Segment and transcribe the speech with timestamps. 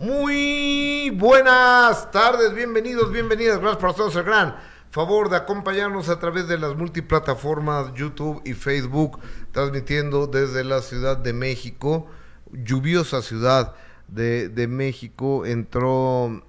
[0.00, 3.58] Muy buenas tardes, bienvenidos, bienvenidas.
[3.58, 4.56] Gracias por todos el gran
[4.90, 9.20] favor de acompañarnos a través de las multiplataformas YouTube y Facebook,
[9.52, 12.06] transmitiendo desde la Ciudad de México,
[12.50, 13.74] lluviosa ciudad
[14.08, 15.44] de, de México.
[15.44, 16.42] Entró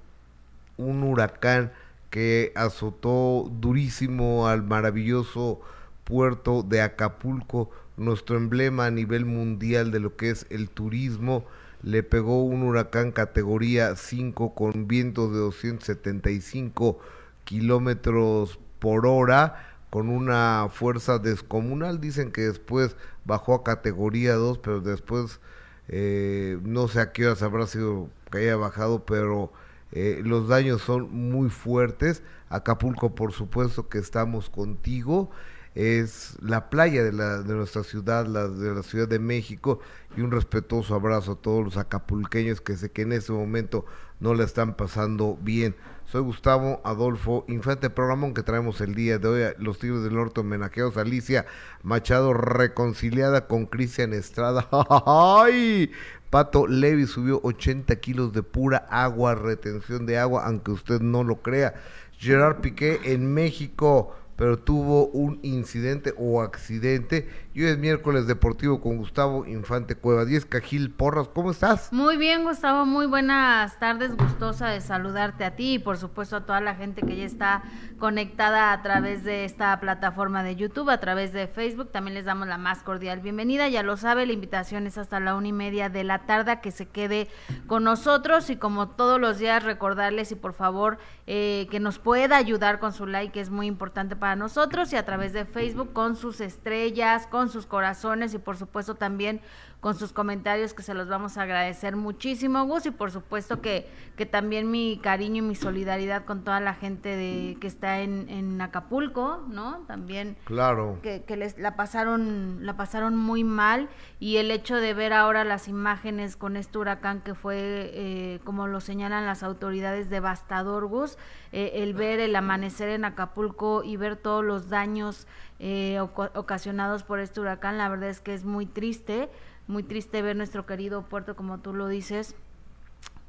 [0.77, 1.73] un huracán
[2.09, 5.59] que azotó durísimo al maravilloso
[6.05, 11.43] puerto de Acapulco, nuestro emblema a nivel mundial de lo que es el turismo
[11.83, 16.99] le pegó un huracán categoría 5 con vientos de 275
[17.43, 21.99] kilómetros por hora, con una fuerza descomunal.
[21.99, 25.39] Dicen que después bajó a categoría 2, pero después
[25.87, 29.51] eh, no sé a qué horas habrá sido que haya bajado, pero
[29.91, 32.23] eh, los daños son muy fuertes.
[32.49, 35.31] Acapulco, por supuesto que estamos contigo
[35.75, 39.79] es la playa de, la, de nuestra ciudad, la de la Ciudad de México,
[40.17, 43.85] y un respetuoso abrazo a todos los acapulqueños que sé que en ese momento
[44.19, 45.75] no la están pasando bien.
[46.05, 50.41] Soy Gustavo Adolfo Infante, programón que traemos el día de hoy, Los Tigres del Norte
[50.41, 51.45] homenajeados Alicia
[51.83, 54.67] Machado, reconciliada con Cristian Estrada.
[55.05, 55.91] ¡Ay!
[56.29, 61.41] Pato Levi subió 80 kilos de pura agua, retención de agua, aunque usted no lo
[61.41, 61.75] crea.
[62.17, 67.29] Gerard Piqué en México pero tuvo un incidente o accidente.
[67.53, 70.25] Y hoy es miércoles deportivo con Gustavo Infante Cueva.
[70.25, 71.91] 10 Cajil Porras, ¿cómo estás?
[71.91, 74.15] Muy bien, Gustavo, muy buenas tardes.
[74.15, 77.63] Gustosa de saludarte a ti y por supuesto a toda la gente que ya está
[77.99, 81.91] conectada a través de esta plataforma de YouTube, a través de Facebook.
[81.91, 83.69] También les damos la más cordial bienvenida.
[83.69, 86.71] Ya lo sabe, la invitación es hasta la una y media de la tarde que
[86.71, 87.27] se quede
[87.67, 90.97] con nosotros y como todos los días recordarles y por favor
[91.33, 94.97] eh, que nos pueda ayudar con su like, que es muy importante para nosotros y
[94.97, 99.39] a través de Facebook con sus estrellas, con sus corazones y por supuesto también
[99.81, 103.89] con sus comentarios que se los vamos a agradecer muchísimo, Gus, y por supuesto que,
[104.15, 108.29] que también mi cariño y mi solidaridad con toda la gente de, que está en,
[108.29, 109.79] en Acapulco, ¿no?
[109.87, 110.99] También claro.
[111.01, 113.89] que, que, les la pasaron, la pasaron muy mal
[114.19, 118.67] y el hecho de ver ahora las imágenes con este huracán que fue, eh, como
[118.67, 121.17] lo señalan las autoridades, devastador, Gus,
[121.51, 125.25] eh, el ver el amanecer en Acapulco y ver todos los daños
[125.57, 129.29] eh, ocasionados por este huracán, la verdad es que es muy triste
[129.71, 132.35] muy triste ver nuestro querido puerto, como tú lo dices,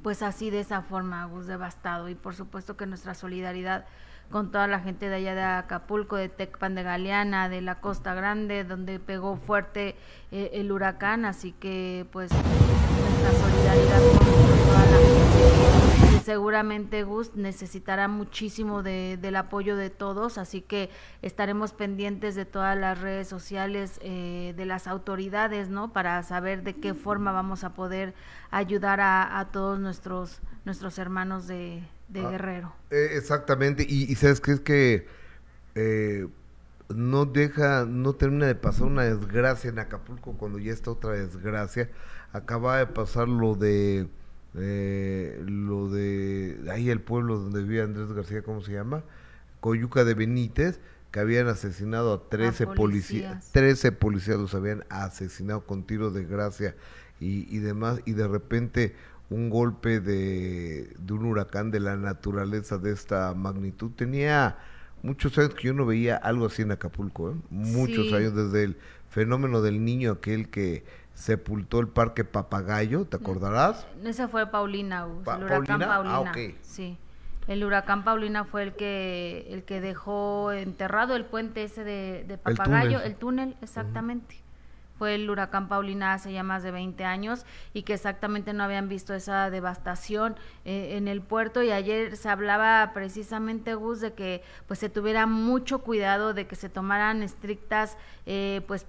[0.03, 2.09] pues así de esa forma, Gus, devastado.
[2.09, 3.85] Y por supuesto que nuestra solidaridad
[4.29, 8.13] con toda la gente de allá de Acapulco, de Tecpan de Galeana, de la Costa
[8.13, 9.95] Grande, donde pegó fuerte
[10.31, 11.25] eh, el huracán.
[11.25, 19.35] Así que, pues, nuestra solidaridad con toda la gente seguramente Gus necesitará muchísimo de, del
[19.35, 20.89] apoyo de todos, así que
[21.21, 25.93] estaremos pendientes de todas las redes sociales eh, de las autoridades, ¿no?
[25.93, 28.13] Para saber de qué forma vamos a poder
[28.51, 31.83] ayudar a, todos nuestros nuestros hermanos de,
[32.15, 32.73] ah, Guerrero.
[32.89, 35.07] Eh, exactamente, y, y, sabes que es que
[35.75, 36.27] eh,
[36.89, 41.89] no deja, no termina de pasar una desgracia en Acapulco cuando ya está otra desgracia.
[42.31, 44.07] Acaba de pasar lo de
[44.55, 49.03] eh, lo de ahí el pueblo donde vivía Andrés García, ¿cómo se llama?
[49.59, 50.79] Coyuca de Benítez,
[51.11, 53.51] que habían asesinado a 13 policías.
[53.51, 56.75] 13 policías los habían asesinado con tiros de gracia
[57.19, 58.95] y, y demás, y de repente
[59.29, 63.91] un golpe de, de, un huracán de la naturaleza de esta magnitud.
[63.95, 64.57] Tenía
[65.01, 67.35] muchos años que yo no veía algo así en Acapulco, ¿eh?
[67.49, 68.77] muchos años desde el
[69.09, 73.85] fenómeno del niño aquel que sepultó el parque Papagayo, ¿te acordarás?
[74.03, 76.33] Ese fue Paulina, el huracán ah, Paulina.
[76.61, 76.97] Sí.
[77.47, 83.01] El huracán Paulina fue el que el que dejó enterrado el puente ese de, Papagayo,
[83.01, 84.43] el túnel, exactamente.
[84.97, 88.87] Fue el huracán Paulina hace ya más de 20 años y que exactamente no habían
[88.87, 90.35] visto esa devastación
[90.65, 95.25] eh, en el puerto y ayer se hablaba precisamente Gus de que pues se tuviera
[95.25, 97.97] mucho cuidado de que se tomaran estrictas
[98.27, 98.85] eh, pues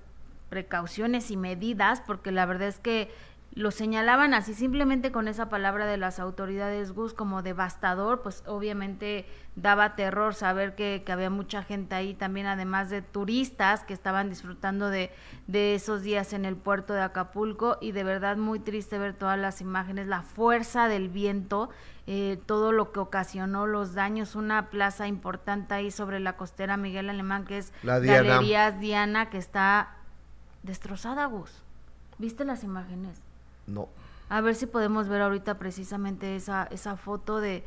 [0.54, 3.10] precauciones y medidas, porque la verdad es que
[3.54, 9.26] lo señalaban así simplemente con esa palabra de las autoridades Gus como devastador, pues obviamente
[9.56, 14.28] daba terror saber que, que, había mucha gente ahí también, además de turistas que estaban
[14.28, 15.10] disfrutando de,
[15.48, 19.38] de esos días en el puerto de Acapulco y de verdad muy triste ver todas
[19.38, 21.70] las imágenes, la fuerza del viento,
[22.06, 27.08] eh, todo lo que ocasionó los daños, una plaza importante ahí sobre la costera Miguel
[27.08, 29.94] Alemán que es la Galerías Diana que está
[30.64, 31.50] destrozada, Gus.
[32.18, 33.18] ¿Viste las imágenes?
[33.66, 33.88] No.
[34.28, 37.64] A ver si podemos ver ahorita precisamente esa, esa foto de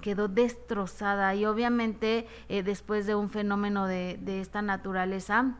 [0.00, 5.54] quedó destrozada y obviamente eh, después de un fenómeno de, de esta naturaleza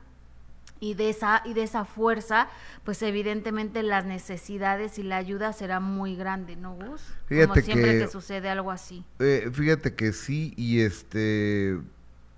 [0.80, 2.48] y de esa y de esa fuerza
[2.82, 7.98] pues evidentemente las necesidades y la ayuda será muy grande no Gus fíjate como siempre
[7.98, 11.78] que, sucede algo así eh, fíjate que sí y este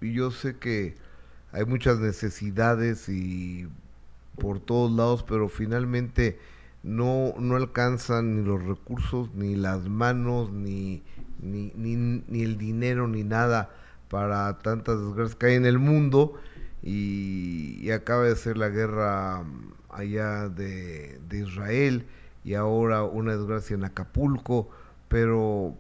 [0.01, 0.97] yo sé que
[1.53, 3.69] hay muchas necesidades y
[4.39, 6.39] por todos lados pero finalmente
[6.83, 11.03] no no alcanzan ni los recursos ni las manos ni
[11.41, 13.71] ni, ni, ni el dinero ni nada
[14.15, 16.35] para tantas desgracias que hay en el mundo.
[16.83, 22.07] Y, acaba de ser la guerra mm, allá de, Israel
[22.45, 24.69] y ahora una desgracia en Acapulco,
[25.09, 25.75] pero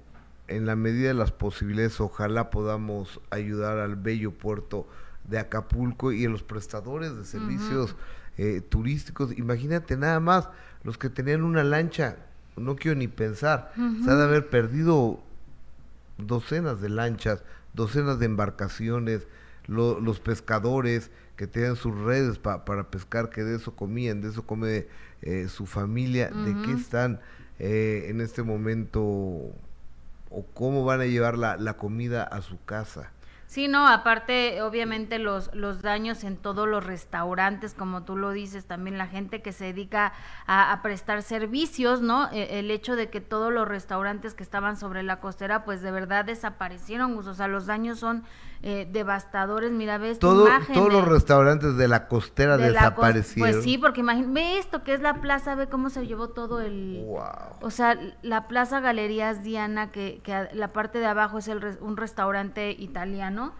[0.49, 4.89] en la medida de las posibilidades ojalá podamos ayudar al bello puerto
[5.29, 7.95] de Acapulco y a los prestadores de servicios
[8.38, 9.36] eh, turísticos.
[9.36, 10.48] Imagínate nada más,
[10.82, 12.16] los que tenían una lancha,
[12.56, 15.20] no quiero ni pensar, se ha de haber perdido
[16.19, 17.42] docenas de lanchas,
[17.72, 19.26] docenas de embarcaciones,
[19.66, 24.86] los pescadores que tienen sus redes para pescar, que de eso comían, de eso come
[25.22, 27.20] eh, su familia, de qué están
[27.58, 33.10] eh, en este momento o cómo van a llevar la, la comida a su casa.
[33.55, 38.67] Sí, no, aparte, obviamente los, los daños en todos los restaurantes, como tú lo dices,
[38.67, 40.12] también la gente que se dedica
[40.49, 42.29] a, prestar servicios, ¿no?
[42.33, 45.93] E, el hecho de que todos los restaurantes que estaban sobre la costera, pues de
[45.93, 48.25] verdad desaparecieron, o sea, los daños son
[48.66, 53.52] eh, devastadores, mira, ves Todo, Todos los restaurantes de la costera desaparecieron.
[53.52, 56.62] pues sí, porque imagínate, ve esto que es la plaza, ve cómo se llevó todo
[56.62, 57.05] el...
[57.61, 61.99] O sea, la plaza Galerías Diana, que, que la parte de abajo es el, un
[61.99, 63.52] restaurante italiano,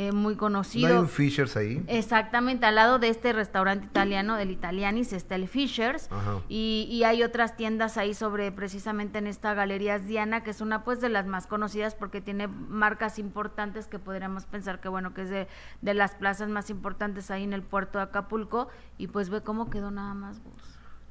[0.00, 0.88] eh, muy conocido.
[0.88, 1.82] ¿No hay un Fishers ahí?
[1.88, 6.08] Exactamente, al lado de este restaurante italiano, del Italianis, está el Fishers.
[6.48, 10.84] Y, y, hay otras tiendas ahí sobre, precisamente en esta Galerías Diana, que es una
[10.84, 15.22] pues de las más conocidas porque tiene marcas importantes que podríamos pensar que bueno, que
[15.22, 15.48] es de,
[15.82, 18.68] de las plazas más importantes ahí en el puerto de Acapulco.
[18.98, 20.40] Y pues ve cómo quedó nada más.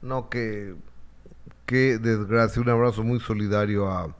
[0.01, 0.77] No, que,
[1.65, 2.61] qué desgracia.
[2.61, 4.15] Un abrazo muy solidario a,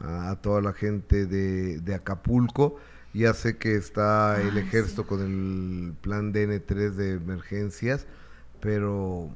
[0.00, 2.78] a toda la gente de, de Acapulco
[3.18, 8.06] ya sé que está el ejército con el plan DN3 de emergencias,
[8.60, 9.30] pero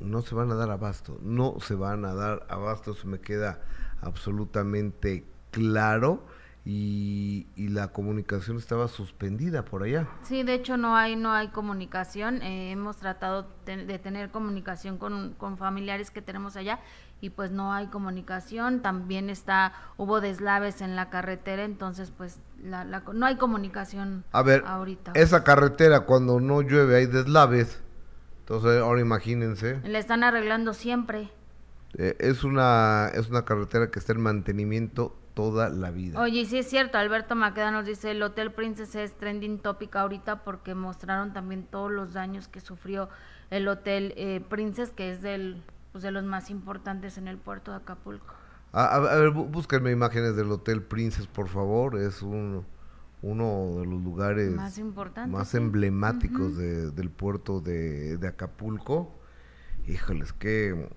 [0.00, 3.60] no se van a dar abasto, no se van a dar abasto, eso me queda
[4.00, 6.22] absolutamente claro.
[6.68, 10.08] Y, la comunicación estaba suspendida por allá.
[10.24, 12.42] Sí, de hecho no hay no hay comunicación.
[12.42, 16.80] Eh, hemos tratado de tener comunicación con, con familiares que tenemos allá
[17.20, 22.84] y pues no hay comunicación, también está, hubo deslaves en la carretera, entonces pues la,
[23.12, 25.12] no hay comunicación A ver, ahorita.
[25.14, 27.80] Esa carretera cuando no llueve hay deslaves,
[28.40, 29.80] entonces ahora imagínense.
[29.84, 31.30] Le están arreglando siempre.
[31.98, 36.18] Eh, es, una, es una carretera que está en mantenimiento toda la vida.
[36.20, 40.44] Oye, sí es cierto, Alberto Maqueda nos dice, el Hotel Princess es trending topic ahorita
[40.44, 43.10] porque mostraron también todos los daños que sufrió
[43.50, 45.62] el Hotel eh, Princess, que es del
[45.92, 48.34] pues, de los más importantes en el puerto de Acapulco.
[48.72, 51.98] A, ver, búsquenme imágenes del Hotel Princess, por favor.
[51.98, 52.66] Es un,
[53.22, 54.78] uno de los lugares más,
[55.28, 59.12] más emblemáticos del puerto de, Acapulco.
[59.86, 60.88] Híjoles, qué,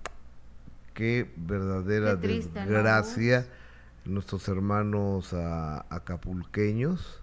[0.94, 3.48] qué verdadera desgracia.
[4.06, 7.22] Nuestros hermanos acapulqueños.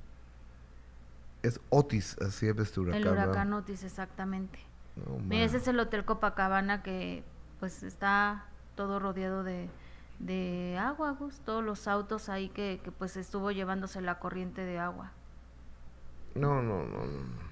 [1.43, 3.03] Es Otis, así es este huracán.
[3.03, 4.59] El huracán Otis, exactamente.
[5.31, 7.23] ese es el Hotel Copacabana que
[7.61, 9.69] pues está todo rodeado de,
[10.19, 15.13] de agua, todos los autos ahí que, que, pues estuvo llevándose la corriente de agua.
[16.35, 17.47] No, no, no, no.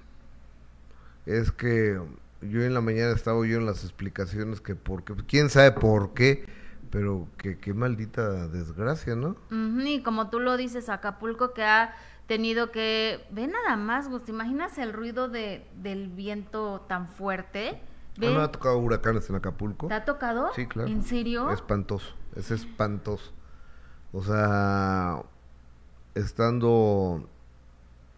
[1.25, 1.99] Es que
[2.41, 6.45] yo en la mañana estaba en las explicaciones que por qué, quién sabe por qué,
[6.91, 9.35] pero que qué maldita desgracia, ¿no?
[9.51, 11.95] y como tú lo dices, Acapulco que ha
[12.27, 17.79] tenido que, ve nada más, Gus, ¿te imaginas el ruido de, del viento tan fuerte?
[18.17, 19.87] ¿No ha tocado huracanes en Acapulco?
[19.87, 20.51] ¿Te ha tocado?
[20.55, 20.89] Sí, claro.
[20.89, 21.51] ¿En serio?
[21.51, 23.31] Espantoso, es espantoso.
[24.13, 25.21] O sea,
[26.13, 27.27] estando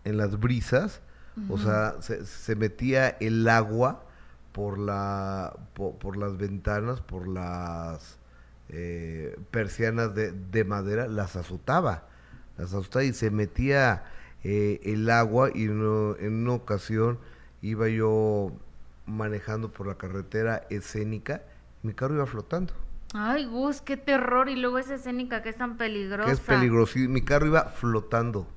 [0.03, 1.01] en las brisas,
[1.49, 4.03] o sea, se, metía el agua
[4.53, 8.17] por, la, por, las ventanas, por las
[8.69, 12.05] eh, persianas de, de, madera, las azotaba.
[12.57, 14.03] Las azotaba y se metía
[14.43, 17.19] eh, el agua y en una ocasión
[17.61, 18.51] iba yo
[19.05, 21.41] manejando por la carretera escénica,
[21.83, 22.73] mi carro iba flotando.
[23.13, 24.49] Ay, Gus, qué terror.
[24.49, 26.27] Y luego esa escénica que es tan peligrosa.
[26.27, 26.99] Que es peligroso.
[26.99, 28.47] Mi carro iba flotando.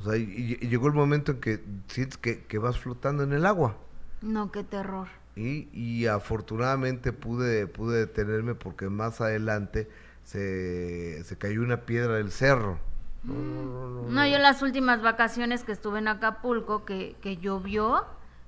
[0.00, 3.76] O sea, y, llegó el momento en que sientes que, vas flotando en el agua.
[4.20, 5.08] No, qué terror.
[5.36, 9.88] Y, y afortunadamente pude, pude detenerme porque más adelante
[10.24, 12.78] se, se cayó una piedra del cerro.
[13.22, 18.04] No, no, no, no, yo las últimas vacaciones que estuve en Acapulco, que, que llovió,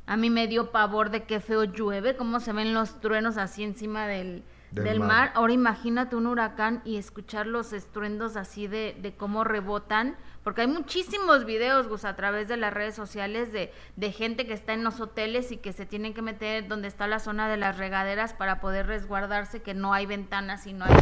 [0.06, 3.62] A mí me dio pavor de qué feo llueve, cómo se ven los truenos así
[3.62, 4.42] encima del,
[4.82, 5.30] del, mar.
[5.34, 10.66] Ahora imagínate un huracán y escuchar los estruendos así de, de cómo rebotan, porque hay
[10.66, 14.84] muchísimos videos, Gus, a través de las redes sociales de, de, gente que está en
[14.84, 18.34] los hoteles y que se tienen que meter donde está la zona de las regaderas
[18.34, 20.94] para poder resguardarse, que no hay ventanas y no hay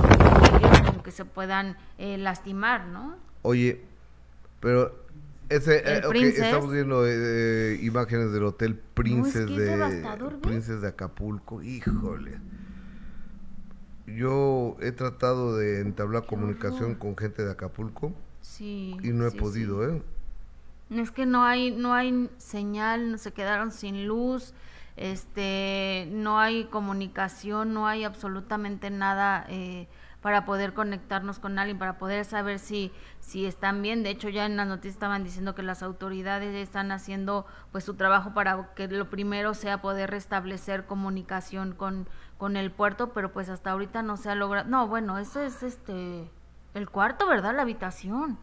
[1.03, 3.17] que se puedan eh, lastimar, ¿no?
[3.43, 3.83] Oye,
[4.61, 4.95] pero
[5.49, 12.39] ese, eh, estamos viendo eh, imágenes del hotel Princes de Princes de Acapulco, híjole
[14.07, 19.89] yo he tratado de entablar comunicación con gente de Acapulco sí, y no he podido,
[19.89, 20.03] ¿eh?
[20.91, 24.53] Es que no hay, no hay señal, se quedaron sin luz,
[24.97, 29.89] este, no hay comunicación, no hay absolutamente nada eh,
[30.21, 34.03] para poder conectarnos con alguien, para poder saber si, si están bien.
[34.03, 37.95] De hecho, ya en las noticias estaban diciendo que las autoridades están haciendo pues su
[37.95, 42.07] trabajo para que lo primero sea poder restablecer comunicación con,
[42.43, 44.69] con el puerto, pero pues hasta ahorita no se ha logrado.
[44.69, 46.29] No, bueno, eso es este
[46.75, 47.55] el cuarto, ¿verdad?
[47.55, 48.37] La habitación.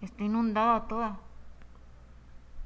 [0.00, 1.20] Está inundada toda.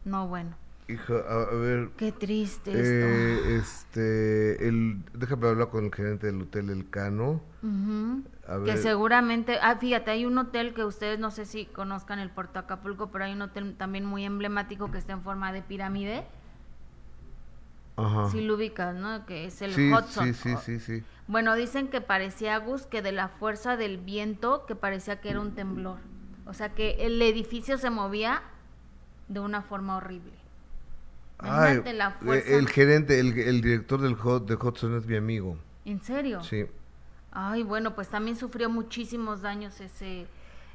[0.07, 0.57] No, bueno.
[0.89, 1.91] Hija, a, ver.
[1.99, 7.43] Qué triste eh, Este, el, déjame hablar con el gerente del hotel El Cano.
[8.65, 12.59] Que seguramente, ah, fíjate, hay un hotel que ustedes no sé si conozcan el Puerto
[12.59, 16.25] Acapulco, pero hay un hotel también muy emblemático que está en forma de pirámide
[18.31, 19.27] si lo ubicas, ¿no?
[19.27, 20.33] Que es el Hudson.
[20.33, 21.05] Sí, sí, sí, sí.
[21.27, 25.41] Bueno, dicen que parecía, Gus, que de la fuerza del viento, que parecía que era
[25.41, 25.99] un temblor.
[26.47, 28.43] O sea, que el edificio se movía
[29.29, 30.33] de una forma horrible.
[31.39, 32.49] Ay, la fuerza.
[32.51, 35.59] El gerente, el, director del de Hudson es mi amigo.
[35.85, 36.43] ¿En serio?
[36.43, 36.67] Sí.
[37.31, 40.27] Ay, bueno, pues también sufrió muchísimos daños ese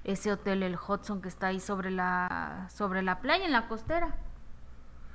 [0.03, 4.15] ese hotel, el Hudson, que está ahí sobre la sobre la playa, en la costera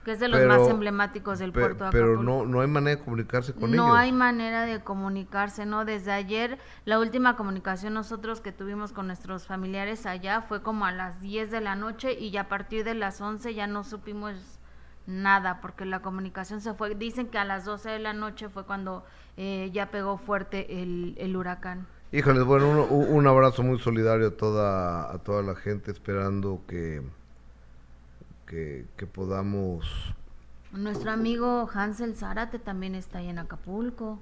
[0.04, 3.04] que es de los más emblemáticos del puerto de Pero no, no hay manera de
[3.04, 3.76] comunicarse con ellos.
[3.76, 5.84] No hay manera de comunicarse, ¿no?
[5.84, 10.92] Desde ayer, la última comunicación nosotros que tuvimos con nuestros familiares allá fue como a
[10.92, 14.58] las 10 de la noche y ya a partir de las 11 ya no supimos
[15.06, 16.94] nada porque la comunicación se fue.
[16.94, 19.04] Dicen que a las 12 de la noche fue cuando
[19.36, 21.86] eh, ya pegó fuerte el, el huracán.
[22.12, 27.02] Híjoles, bueno, un, un abrazo muy solidario a toda, a toda la gente esperando que
[28.96, 30.14] que, podamos...
[30.72, 34.20] Nuestro amigo Hansel Zárate también está ahí en Acapulco.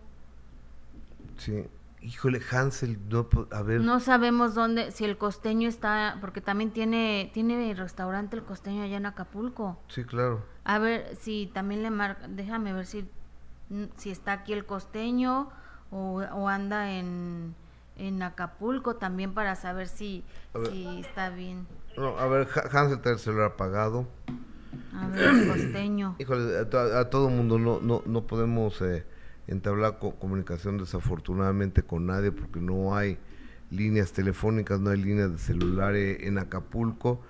[1.37, 1.67] Sí.
[2.03, 3.83] Híjole, Hansel, no, a ver.
[3.83, 8.97] No sabemos dónde, si el costeño está, porque también tiene, tiene restaurante el costeño allá
[8.97, 9.79] en Acapulco.
[9.89, 10.43] Sí, claro.
[10.65, 13.07] A ver si también le marca, déjame ver si,
[13.97, 15.51] si está aquí el costeño
[15.91, 17.55] o, o anda en,
[17.97, 20.25] en Acapulco también para saber si,
[20.71, 21.67] si está bien.
[22.01, 24.09] No, a ver, Hansel tiene el celular apagado.
[24.95, 26.17] A ver, costeño.
[26.19, 29.05] Híjole, a, todo mundo no, no, no podemos eh,
[29.49, 33.19] entablar comunicación desafortunadamente con nadie porque no hay
[33.71, 37.21] líneas telefónicas, no hay líneas de celular eh, en Acapulco.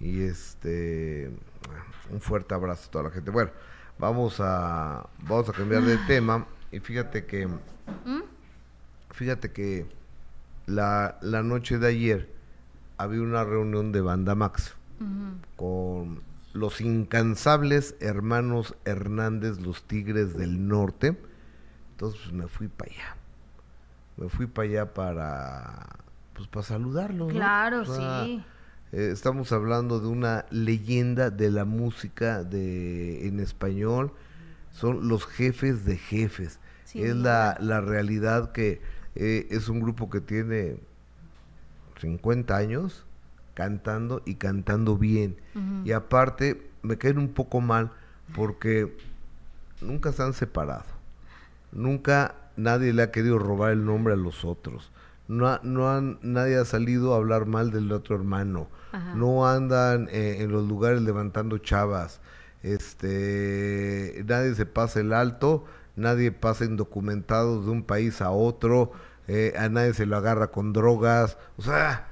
[0.00, 1.30] Y este,
[2.10, 3.30] un fuerte abrazo a toda la gente.
[3.30, 3.50] Bueno,
[3.98, 6.46] vamos a, vamos a cambiar de tema.
[6.72, 8.22] Y fíjate que, ¿Mm?
[9.10, 9.86] fíjate que
[10.64, 12.33] la, la noche de ayer
[12.96, 14.74] había una reunión de Banda Max
[15.56, 16.22] con
[16.54, 21.18] los incansables hermanos Hernández, los Tigres del Norte.
[21.90, 23.16] Entonces pues, me fui para allá.
[24.16, 25.98] Me fui para allá para
[26.34, 27.32] pues para saludarlos.
[27.32, 28.42] Claro, sí.
[28.92, 34.12] Eh, estamos hablando de una leyenda de la música de en español.
[34.70, 36.60] Son los jefes de jefes.
[36.94, 38.80] es la, la realidad que
[39.16, 40.78] eh, es un grupo que tiene
[41.98, 43.04] 50 años
[43.54, 45.36] cantando y cantando bien.
[45.84, 47.92] Y aparte, me caen un poco mal
[48.34, 48.96] porque
[49.80, 50.84] nunca se han separado.
[51.72, 54.90] Nunca nadie le ha querido robar el nombre a los otros.
[55.26, 58.68] No, no han, nadie ha salido a hablar mal del otro hermano.
[59.16, 62.20] No andan eh, en los lugares levantando chavas.
[62.62, 65.64] Este, nadie se pasa el alto,
[65.96, 68.92] nadie pasa indocumentados de un país a otro
[69.28, 72.08] eh, a nadie se lo agarra con drogas, o sea,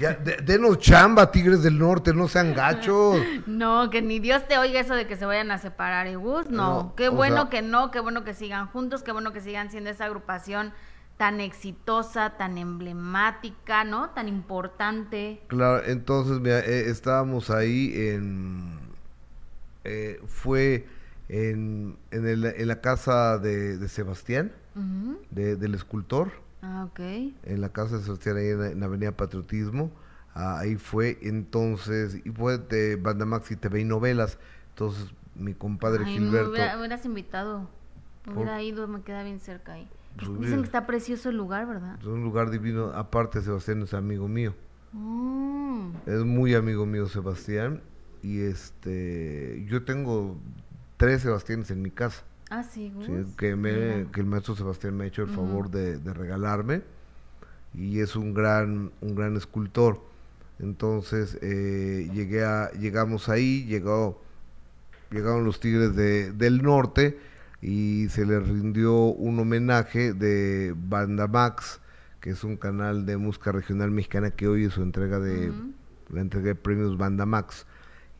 [0.00, 3.20] ya, denos chamba, Tigres del Norte, no sean gachos.
[3.46, 6.48] No, que ni Dios te oiga eso de que se vayan a separar, y Gus,
[6.50, 6.94] no.
[6.96, 10.04] qué bueno que no, qué bueno que sigan juntos, qué bueno que sigan siendo esa
[10.04, 10.72] agrupación
[11.18, 14.10] tan exitosa, tan emblemática, ¿no?
[14.10, 15.42] Tan importante.
[15.48, 18.78] Claro, entonces, mira, eh, estábamos ahí en...
[19.84, 20.86] Eh, fue
[21.28, 24.52] en, en, el, en, la casa de, Sebastián,
[25.30, 26.30] de, del escultor.
[26.62, 27.00] Ah, ok.
[27.44, 29.90] En la casa de Sebastián, ahí en, Avenida Patriotismo.
[30.34, 34.38] Ah, ahí fue entonces, y fue de Banda Maxi TV y novelas.
[34.70, 36.50] Entonces mi compadre Gilberto.
[36.50, 37.68] Me hubieras invitado,
[38.26, 39.88] me hubiera ido, me queda bien cerca ahí.
[40.16, 41.96] Pues Dicen que está precioso el lugar, ¿verdad?
[42.00, 44.54] Es un lugar divino, aparte Sebastián es amigo mío.
[44.92, 45.90] Mm.
[46.06, 47.82] Es muy amigo mío Sebastián
[48.22, 50.38] y este yo tengo
[50.96, 52.24] tres Sebastianes en mi casa.
[52.50, 52.92] Ah, sí,
[53.36, 56.82] que, me, que el maestro Sebastián me ha hecho el favor de, regalarme
[57.74, 60.00] y es un gran, un gran escultor.
[60.58, 64.22] Entonces eh, llegué a, llegamos ahí, llegó,
[65.10, 67.18] llegaron los Tigres de, del Norte
[67.60, 71.80] y se les rindió un homenaje de Banda Max,
[72.20, 75.52] que es un canal de música regional mexicana que hoy es su entrega de
[76.08, 77.66] la entrega de premios Banda Max.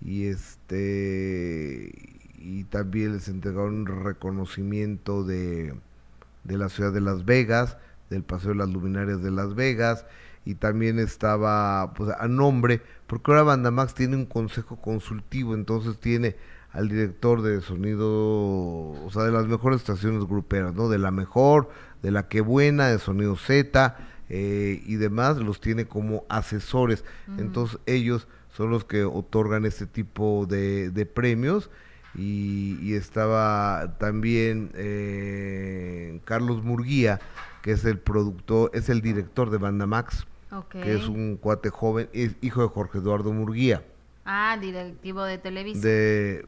[0.00, 5.74] Y este y también les entregaron un reconocimiento de,
[6.44, 7.76] de la ciudad de Las Vegas,
[8.10, 10.06] del Paseo de las Luminarias de Las Vegas,
[10.44, 15.98] y también estaba pues a nombre, porque ahora Banda Max tiene un consejo consultivo, entonces
[15.98, 16.36] tiene
[16.72, 20.88] al director de sonido, o sea, de las mejores estaciones gruperas, ¿no?
[20.88, 21.70] De la mejor,
[22.02, 23.96] de la que buena, de sonido Z
[24.28, 27.04] eh, y demás, los tiene como asesores.
[27.38, 31.70] Entonces ellos son los que otorgan este tipo de, de premios
[32.14, 37.20] y, estaba también eh, Carlos Murguía,
[37.62, 40.26] que es el productor, es el director de Banda Max,
[40.70, 43.84] que es un cuate joven, es hijo de Jorge Eduardo Murguía.
[44.24, 45.88] Ah, directivo de Televisa.
[45.88, 46.44] De,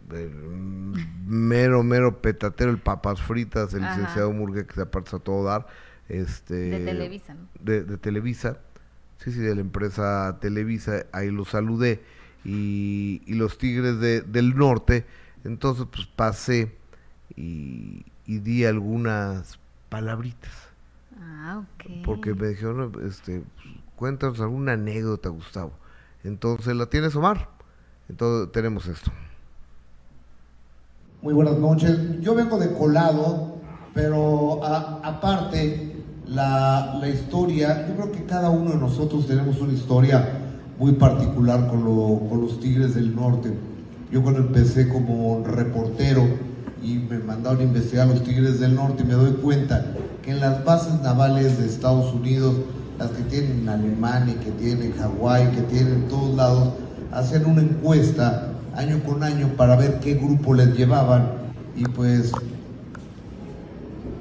[1.27, 5.67] mero, mero petatero, el papas fritas, el licenciado Murguía, que se aparta a todo dar.
[6.09, 7.49] Este, de Televisa, ¿no?
[7.61, 8.59] De, Televisa,
[9.19, 12.03] sí, sí, de la empresa Televisa, ahí lo saludé.
[12.45, 15.07] Y, y los Tigres de, del Norte,
[15.45, 16.77] entonces, pues pasé
[17.37, 20.53] y, di algunas palabritas.
[21.19, 22.05] Ah, ok.
[22.05, 23.43] Porque me dijeron, este,
[23.97, 25.73] cuéntanos alguna anécdota, Gustavo.
[26.23, 27.49] Entonces, ¿la tienes, Omar?
[28.09, 29.11] Entonces, tenemos esto.
[31.23, 32.21] Muy buenas noches.
[32.21, 33.57] Yo vengo de colado,
[33.95, 40.41] pero aparte, la, la, historia, yo creo que cada uno de nosotros tenemos una historia
[40.79, 43.53] muy particular con, lo, con los Tigres del Norte.
[44.11, 46.27] Yo cuando empecé como reportero
[46.83, 49.87] y me mandaron a investigar los Tigres del Norte, me doy cuenta
[50.23, 52.57] que en las bases navales de Estados Unidos,
[52.99, 56.71] las que tienen en Alemania, que tienen en Hawái, que tienen en todos lados,
[57.13, 61.29] hacen una encuesta año con año para ver qué grupo les llevaban
[61.77, 62.33] y pues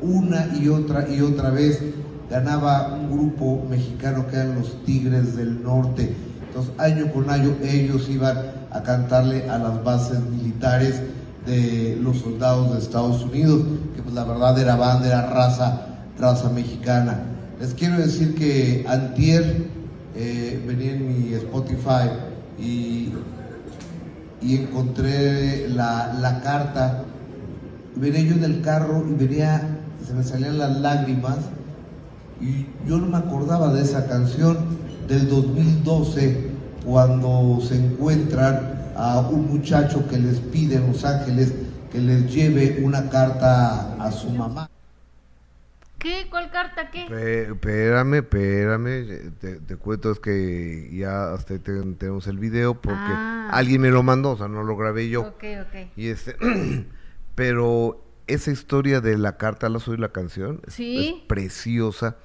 [0.01, 1.81] una y otra y otra vez
[2.29, 6.13] ganaba un grupo mexicano que eran los Tigres del Norte.
[6.47, 11.01] Entonces año con año ellos iban a cantarle a las bases militares
[11.45, 13.63] de los soldados de Estados Unidos,
[13.95, 17.23] que pues la verdad era banda, era raza, raza mexicana.
[17.59, 19.67] Les quiero decir que antier
[20.15, 22.09] eh, venía en mi Spotify
[22.59, 23.13] y,
[24.41, 27.03] y encontré la, la carta,
[27.95, 31.37] venía yo en el carro y venía, se me salían las lágrimas
[32.39, 34.57] y yo no me acordaba de esa canción
[35.07, 36.48] del 2012
[36.89, 41.53] cuando se encuentran a un muchacho que les pide en Los Ángeles
[41.91, 44.67] que les lleve una carta a su mamá.
[45.99, 46.25] ¿Qué?
[46.31, 46.89] ¿Cuál carta?
[46.89, 47.03] ¿Qué?
[47.51, 49.33] espérame, espérame.
[49.39, 53.49] Te, cuento es que ya hasta tenemos el video porque ah.
[53.51, 55.21] alguien me lo mandó, o sea, no lo grabé yo.
[55.21, 55.91] Ok, ok.
[55.95, 56.37] Y este,
[57.35, 61.21] pero esa historia de la carta, la soy la canción, ¿Sí?
[61.21, 62.15] es preciosa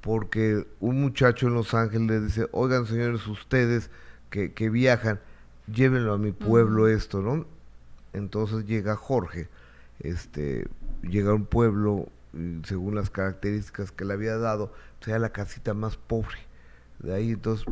[0.00, 3.90] porque un muchacho en Los Ángeles dice, oigan señores, ustedes
[4.30, 5.20] que, que viajan,
[5.66, 7.46] llévenlo a mi pueblo esto, ¿no?
[8.12, 9.48] Entonces llega Jorge,
[10.00, 10.68] este,
[11.02, 12.08] llega a un pueblo,
[12.64, 16.38] según las características que le había dado, sea la casita más pobre.
[17.00, 17.66] De ahí entonces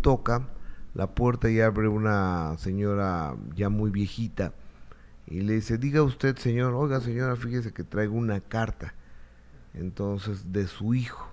[0.00, 0.48] toca
[0.94, 4.52] la puerta y abre una señora ya muy viejita
[5.26, 8.94] y le dice, diga usted señor, oiga señora, fíjese que traigo una carta
[9.74, 11.28] entonces de su hijo.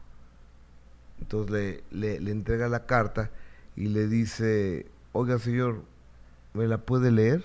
[1.19, 3.29] Entonces le, le, entrega la carta
[3.75, 5.83] y le dice, oiga señor,
[6.53, 7.43] ¿me la puede leer?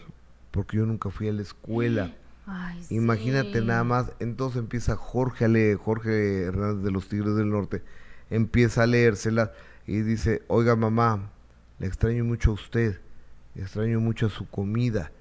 [0.51, 2.15] Porque yo nunca fui a la escuela.
[2.91, 7.83] Imagínate nada más, entonces empieza Jorge a leer, Jorge Hernández de los Tigres del Norte,
[8.31, 9.53] empieza a leérsela
[9.87, 11.31] y dice, oiga mamá,
[11.79, 13.01] le extraño mucho a usted,
[13.55, 15.13] extraño mucho a su comida,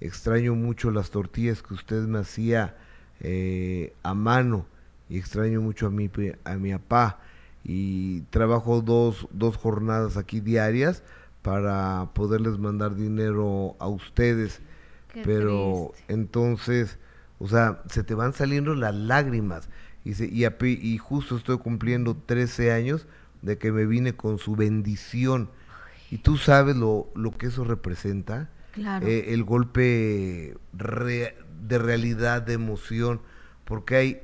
[0.00, 2.76] extraño mucho las tortillas que usted me hacía
[3.20, 4.66] eh, a mano,
[5.12, 6.10] y extraño mucho a mi,
[6.44, 7.20] a mi papá
[7.62, 11.02] y trabajo dos, dos jornadas aquí diarias
[11.42, 14.62] para poderles mandar dinero a ustedes.
[15.22, 16.98] Pero entonces,
[17.38, 19.68] o sea, se te van saliendo las lágrimas.
[20.02, 23.06] Y, y, y, justo estoy cumpliendo 13 años
[23.42, 25.50] de que me vine con su bendición.
[26.10, 28.48] Y tú sabes lo, lo que eso representa.
[29.02, 33.20] eh, el golpe de realidad, de emoción,
[33.66, 34.22] porque hay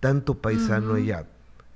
[0.00, 1.26] tanto paisano allá.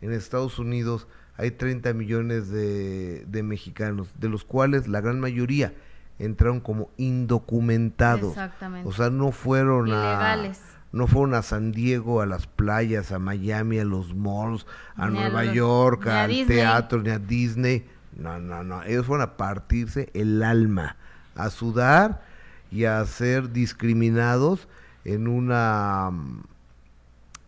[0.01, 1.07] En Estados Unidos
[1.37, 5.75] hay 30 millones de, de, mexicanos, de los cuales la gran mayoría
[6.19, 8.31] entraron como indocumentados.
[8.31, 8.89] Exactamente.
[8.89, 10.53] O sea, no fueron a
[10.93, 15.47] no fueron a San Diego, a las playas, a Miami, a los malls, a Nueva
[15.47, 17.87] York, al teatro, ni a Disney.
[18.15, 18.83] No, no, no.
[18.83, 20.97] Ellos fueron a partirse el alma,
[21.35, 22.23] a sudar
[22.71, 24.69] y a ser discriminados
[25.07, 26.11] en una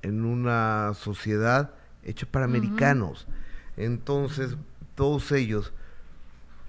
[0.04, 3.26] en una sociedad hecha para americanos.
[3.76, 4.56] Entonces,
[4.94, 5.72] todos ellos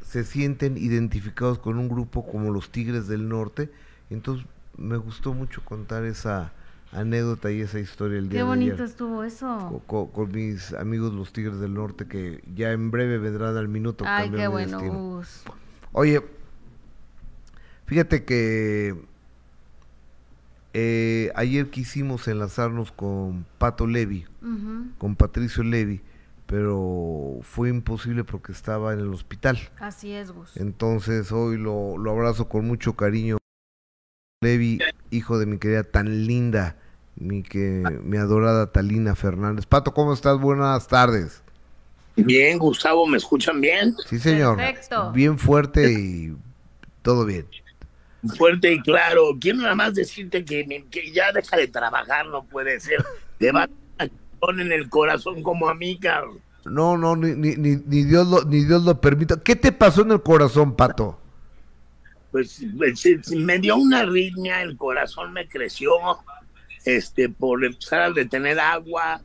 [0.01, 3.69] se sienten identificados con un grupo como los Tigres del Norte.
[4.09, 4.45] Entonces,
[4.77, 6.53] me gustó mucho contar esa
[6.91, 9.83] anécdota y esa historia el día Qué bonito estuvo eso.
[9.85, 14.05] Con, mis amigos los Tigres del Norte que ya en breve vendrán al minuto.
[14.07, 15.21] Ay, qué bueno.
[15.91, 16.23] Oye,
[17.85, 18.95] fíjate que
[20.77, 24.25] eh, ayer quisimos enlazarnos con Pato Levi,
[24.97, 26.01] con Patricio Levi,
[26.47, 29.57] pero fue imposible porque estaba en el hospital.
[29.79, 30.57] Así es, Gus.
[30.57, 33.37] Entonces hoy lo, lo abrazo con mucho cariño.
[34.43, 34.79] Levi,
[35.11, 36.75] hijo de mi querida tan linda,
[37.15, 39.65] mi que mi adorada Talina Fernández.
[39.65, 40.41] Pato, ¿cómo estás?
[40.41, 41.41] Buenas tardes.
[42.17, 43.95] Bien, Gustavo, ¿me escuchan bien?
[44.09, 44.57] Sí, señor.
[44.57, 45.13] Perfecto.
[45.13, 46.35] Bien fuerte y
[47.01, 47.47] todo bien
[48.37, 49.37] fuerte y claro.
[49.39, 50.65] Quiero nada más decirte que,
[51.13, 53.03] ya deja de trabajar, no puede ser.
[53.37, 54.07] Te va a
[54.51, 56.39] en el corazón como a mí, cabrón.
[56.65, 59.41] No, no, ni, ni, ni, Dios lo, ni Dios lo permita.
[59.41, 61.19] ¿Qué te pasó en el corazón, Pato?
[62.31, 65.91] Pues, pues me dio una arritmia, el corazón me creció,
[66.83, 69.21] este, por empezar a detener agua.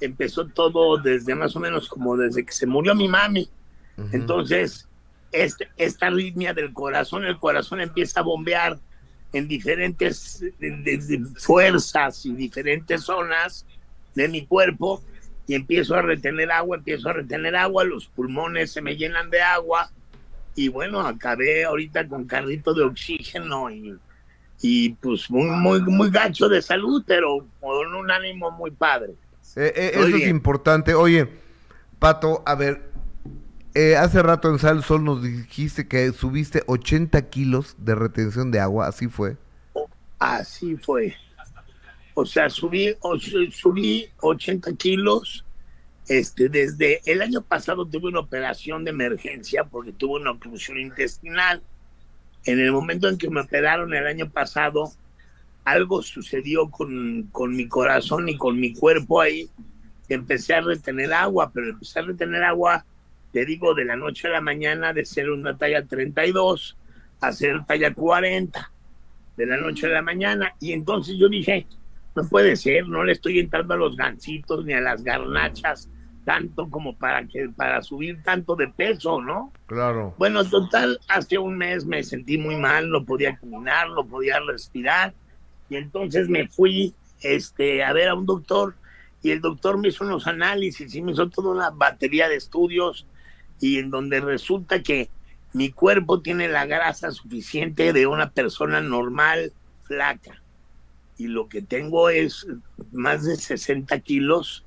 [0.00, 3.48] Empezó todo desde más o menos como desde que se murió mi mami.
[4.12, 4.88] Entonces,
[5.34, 8.78] este, esta arritmia del corazón, el corazón empieza a bombear
[9.32, 10.44] en diferentes
[11.36, 13.66] fuerzas y diferentes zonas
[14.14, 15.02] de mi cuerpo
[15.46, 19.42] y empiezo a retener agua, empiezo a retener agua, los pulmones se me llenan de
[19.42, 19.90] agua
[20.54, 23.98] y bueno, acabé ahorita con carrito de oxígeno y,
[24.62, 29.14] y pues muy, muy, muy gacho de salud, pero con un ánimo muy padre.
[29.56, 30.94] Eh, eh, eso es importante.
[30.94, 31.28] Oye,
[31.98, 32.93] Pato, a ver,
[33.74, 38.60] eh, hace rato en Sal Sol nos dijiste que subiste 80 kilos de retención de
[38.60, 39.36] agua, ¿así fue?
[40.20, 41.16] Así fue.
[42.14, 42.94] O sea, subí,
[43.50, 45.44] subí 80 kilos.
[46.06, 51.60] Este, desde el año pasado tuve una operación de emergencia porque tuve una oclusión intestinal.
[52.44, 54.92] En el momento en que me operaron el año pasado,
[55.64, 59.50] algo sucedió con, con mi corazón y con mi cuerpo ahí.
[60.08, 62.84] Empecé a retener agua, pero empecé a retener agua
[63.34, 66.76] te digo, de la noche a la mañana de ser una talla 32
[67.20, 68.70] a ser talla 40,
[69.36, 70.54] de la noche a la mañana.
[70.60, 71.66] Y entonces yo dije,
[72.14, 75.90] no puede ser, no le estoy entrando a los gancitos ni a las garnachas
[76.24, 79.52] tanto como para que para subir tanto de peso, ¿no?
[79.66, 80.14] Claro.
[80.16, 85.12] Bueno, total, hace un mes me sentí muy mal, no podía caminar, no podía respirar
[85.68, 88.76] y entonces me fui este a ver a un doctor
[89.22, 93.06] y el doctor me hizo unos análisis y me hizo toda una batería de estudios
[93.60, 95.08] y en donde resulta que
[95.52, 99.52] mi cuerpo tiene la grasa suficiente de una persona normal,
[99.84, 100.42] flaca.
[101.16, 102.46] Y lo que tengo es
[102.92, 104.64] más de 60 kilos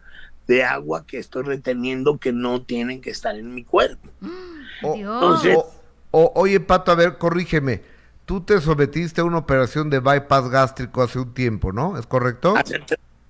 [0.48, 4.10] de agua que estoy reteniendo que no tienen que estar en mi cuerpo.
[4.82, 5.58] Entonces,
[6.12, 7.82] oye, Pato, a ver, corrígeme.
[8.26, 11.98] Tú te sometiste a una operación de bypass gástrico hace un tiempo, ¿no?
[11.98, 12.56] ¿Es correcto?
[12.58, 12.82] Hace,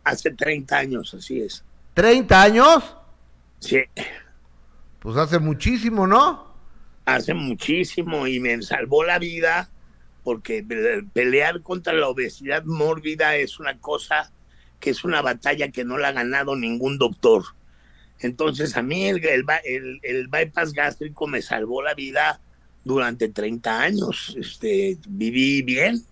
[0.04, 1.64] hace 30 años, así es.
[1.96, 2.96] ¿30 años?
[3.60, 3.82] Sí.
[5.00, 6.48] Pues hace muchísimo, ¿no?
[7.06, 9.70] Hace muchísimo y me salvó la vida
[10.24, 10.66] porque
[11.14, 14.32] pelear contra la obesidad mórbida es una cosa
[14.80, 17.46] que es una batalla que no la ha ganado ningún doctor.
[18.20, 22.42] Entonces a mí el, bypass gástrico me salvó la vida
[22.84, 24.36] durante 30 años.
[24.38, 26.04] Este, viví bien,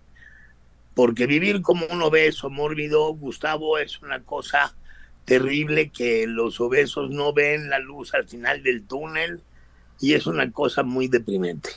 [0.93, 4.76] porque vivir como un obeso mórbido, Gustavo, es una cosa
[5.25, 9.41] terrible que los obesos no ven la luz al final del túnel
[9.99, 11.69] y es una cosa muy deprimente.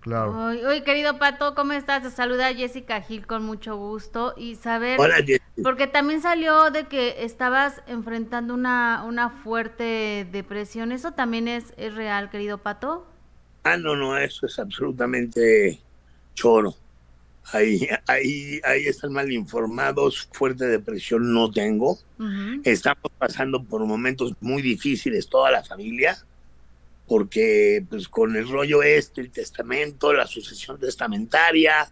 [0.00, 0.46] Claro.
[0.46, 2.02] Oye, querido Pato, ¿cómo estás?
[2.02, 4.98] Te saluda Jessica Gil con mucho gusto y saber...
[5.00, 5.16] Hola,
[5.62, 10.92] Porque también salió de que estabas enfrentando una, una fuerte depresión.
[10.92, 13.06] ¿Eso también es, es real, querido Pato?
[13.64, 15.80] Ah, no, no, eso es absolutamente
[16.34, 16.74] choro.
[17.52, 21.98] Ahí, ahí, ahí están mal informados, fuerte depresión no tengo.
[22.64, 26.18] Estamos pasando por momentos muy difíciles, toda la familia.
[27.08, 31.90] porque pues con el rollo este, el testamento, la sucesión testamentaria,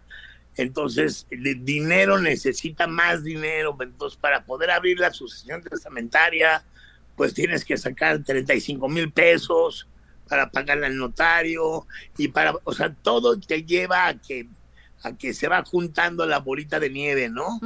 [0.57, 6.63] entonces el dinero necesita más dinero, entonces para poder abrir la sucesión testamentaria,
[7.17, 9.89] pues tienes que sacar 35 mil pesos
[10.29, 11.87] para pagarle al notario
[12.19, 14.47] y para, o sea, todo te lleva a que
[15.03, 17.61] a que se va juntando la bolita de nieve, ¿no?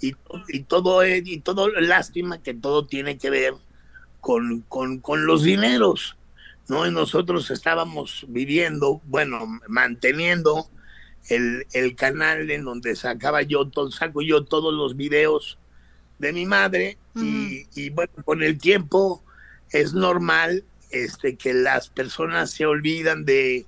[0.00, 0.14] y,
[0.48, 3.54] y, todo y todo lástima que todo tiene que ver
[4.20, 6.16] con, con, con los dineros,
[6.68, 6.86] ¿no?
[6.86, 10.68] Y nosotros estábamos viviendo, bueno, manteniendo
[11.28, 15.58] el, el canal en donde sacaba yo, todo, saco yo todos los videos
[16.18, 19.22] de mi madre y, y, bueno, con el tiempo
[19.70, 23.66] es normal este, que las personas se olvidan de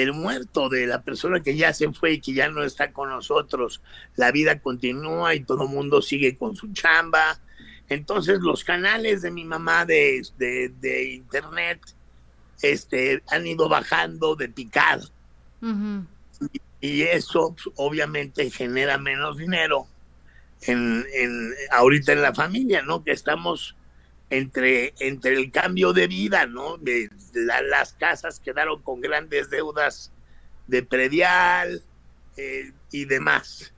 [0.00, 3.08] del muerto, de la persona que ya se fue y que ya no está con
[3.08, 3.80] nosotros.
[4.16, 7.40] La vida continúa y todo el mundo sigue con su chamba.
[7.88, 11.80] Entonces los canales de mi mamá de, de, internet
[12.60, 15.08] este, han ido bajando de picado.
[16.82, 19.86] y, eso pues, obviamente genera menos dinero
[20.60, 23.02] en, en, ahorita en la familia, ¿no?
[23.02, 23.74] Que estamos
[24.30, 26.76] entre, entre el cambio de vida, ¿no?
[26.78, 30.12] De, las casas quedaron con grandes deudas
[30.66, 31.82] de predial
[32.36, 33.72] eh, y demás.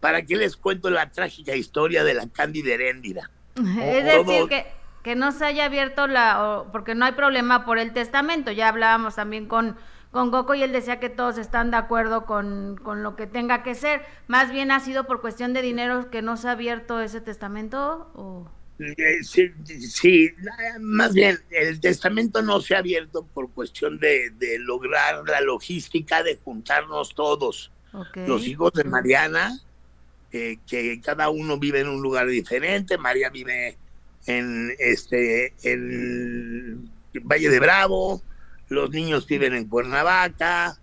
[0.00, 3.30] ¿Para qué les cuento la trágica historia de la Cándida Heréndira?
[3.56, 4.66] Es decir, que,
[5.02, 9.16] que no se haya abierto la, porque no hay problema por el testamento, ya hablábamos
[9.16, 9.76] también con,
[10.10, 13.62] con Goco y él decía que todos están de acuerdo con, con, lo que tenga
[13.62, 17.00] que ser, más bien ha sido por cuestión de dinero que no se ha abierto
[17.00, 18.48] ese testamento o...
[18.78, 20.30] Eh, sí,
[20.80, 26.36] más bien, el testamento no se ha abierto por cuestión de, lograr la logística de
[26.36, 27.70] juntarnos todos.
[28.14, 29.58] Los hijos de Mariana,
[30.30, 32.96] que cada uno vive en un lugar diferente.
[32.96, 33.76] María vive
[34.26, 36.90] en este en
[37.24, 38.22] Valle de Bravo,
[38.68, 40.78] los niños viven en Cuernavaca,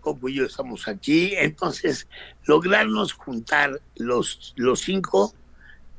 [0.00, 1.34] Coco y yo estamos aquí.
[1.36, 2.08] Entonces,
[2.44, 5.34] lograrnos juntar los, los cinco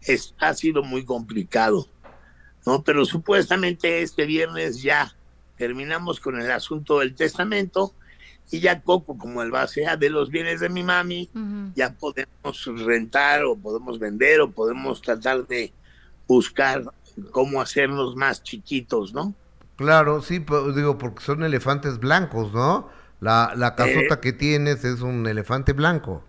[0.08, 1.88] es, ha sido muy complicado,
[2.66, 2.84] ¿no?
[2.84, 5.16] Pero supuestamente este viernes ya
[5.58, 7.94] terminamos con el asunto del testamento
[8.52, 11.30] y ya Coco, como el base de los bienes de mi mami,
[11.76, 15.72] ya podemos rentar o podemos vender o podemos tratar de
[16.28, 16.84] buscar
[17.32, 19.34] cómo hacernos más chiquitos, ¿no?
[19.76, 20.44] Claro, sí,
[20.76, 22.90] digo, porque son elefantes blancos, ¿no?
[23.22, 26.24] La, la casota eh, que tienes es un elefante blanco.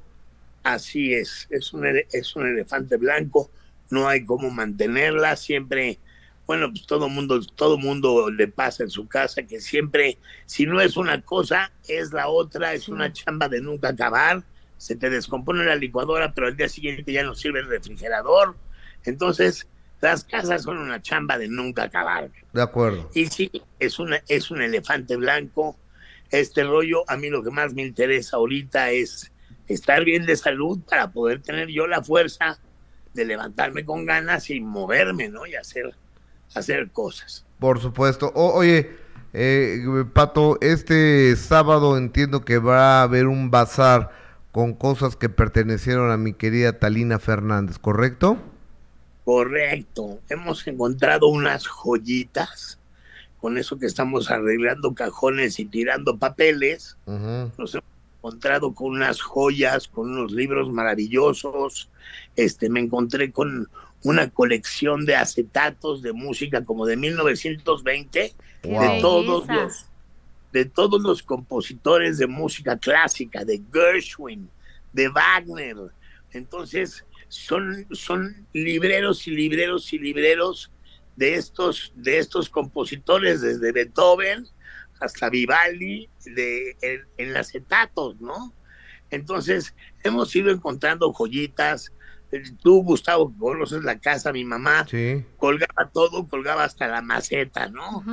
[0.63, 3.51] Así es, es un, es un elefante blanco
[3.95, 5.99] no hay cómo mantenerla, siempre,
[6.47, 10.81] bueno, pues todo mundo, todo mundo le pasa en su casa que siempre, si no
[10.81, 14.43] es una cosa, es la otra, es una chamba de nunca acabar,
[14.77, 18.57] se te descompone la licuadora, pero al día siguiente ya no sirve el refrigerador,
[19.05, 19.69] entonces
[20.01, 22.31] las casas son una chamba de nunca acabar.
[22.53, 23.09] De acuerdo.
[23.15, 25.79] Y sí, es, una, es un elefante blanco.
[26.31, 29.33] Este rollo, a mí lo que más me interesa ahorita es
[29.67, 32.59] estar bien de salud para poder tener yo la fuerza
[33.14, 35.46] de levantarme con ganas y moverme, ¿no?
[35.46, 35.94] Y hacer,
[36.55, 37.46] hacer cosas.
[37.59, 38.33] Por supuesto.
[38.35, 38.96] oye,
[39.33, 44.11] eh, Pato, este sábado entiendo que va a haber un bazar
[44.53, 48.38] con cosas que pertenecieron a mi querida Talina Fernández, ¿correcto?
[49.24, 50.20] Correcto.
[50.29, 52.79] Hemos encontrado unas joyitas
[53.40, 56.96] con eso que estamos arreglando cajones y tirando papeles.
[57.07, 57.94] Nos hemos
[58.25, 61.91] encontrado con unas joyas, con unos libros maravillosos.
[62.37, 63.69] Este, me encontré con
[64.03, 69.87] una colección de acetatos de música como de 1920 de todos los
[70.53, 74.49] de todos los compositores de música clásica, de Gershwin,
[74.93, 75.77] de Wagner.
[76.33, 80.71] Entonces, son, son libreros y libreros y libreros
[81.17, 84.47] de estos, de estos compositores, desde Beethoven
[85.01, 86.77] hasta Vivaldi de,
[87.19, 88.53] en, acetatos, ¿no?
[89.11, 91.93] Entonces, hemos ido encontrando joyitas.
[92.63, 94.87] Tú, Gustavo, conoces la casa, mi mamá,
[95.37, 98.05] colgaba todo, colgaba hasta la maceta, ¿no?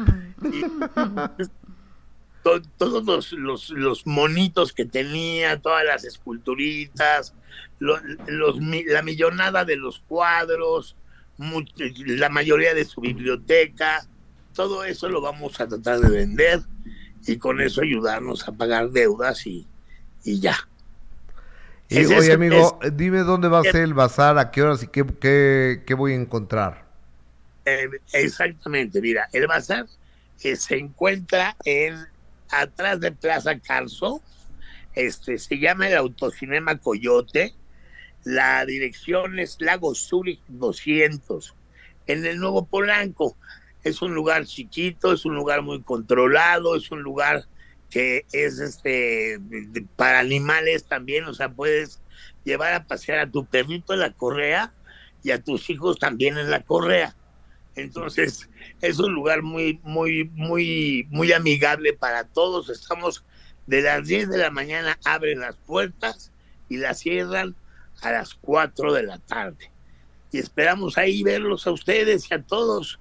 [2.77, 7.33] todos los, los, los, monitos que tenía, todas las esculturitas,
[7.79, 8.01] los,
[8.85, 10.95] la millonada de los cuadros,
[11.37, 14.07] la mayoría de su biblioteca,
[14.53, 16.61] todo eso lo vamos a tratar de vender
[17.25, 19.67] y con eso ayudarnos a pagar deudas y,
[20.23, 20.57] y ya.
[21.89, 25.83] Y, oye, amigo, dime dónde va a ser el bazar, a qué horas y qué,
[25.85, 26.85] qué, voy a encontrar.
[27.65, 29.87] Eh, exactamente, mira, el bazar
[30.41, 32.07] eh, se encuentra en
[32.49, 34.21] atrás de Plaza Carso,
[34.95, 37.53] este, se llama el Autocinema Coyote,
[38.23, 41.53] la dirección es Lago Zurich 200,
[42.07, 43.35] en el Nuevo Polanco.
[43.83, 47.45] Es un lugar chiquito, es un lugar muy controlado, es un lugar
[47.89, 49.39] que es este
[49.95, 52.01] para animales también, o sea, puedes
[52.43, 54.73] llevar a pasear a tu perrito en la correa
[55.23, 57.15] y a tus hijos también en la correa.
[57.75, 58.49] Entonces,
[58.81, 62.69] es un lugar muy, muy, muy, muy amigable para todos.
[62.69, 63.23] Estamos
[63.67, 66.31] de las 10 de la mañana, abren las puertas
[66.69, 67.55] y las cierran
[68.01, 69.71] a las 4 de la tarde.
[70.31, 72.99] Y esperamos ahí verlos a ustedes y a todos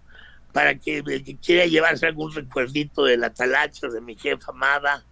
[0.52, 5.04] para que que quiera llevarse algún recuerdito de la talacha de mi jefa amada,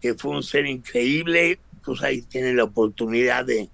[0.00, 3.70] que fue un ser increíble, pues ahí tiene la oportunidad de,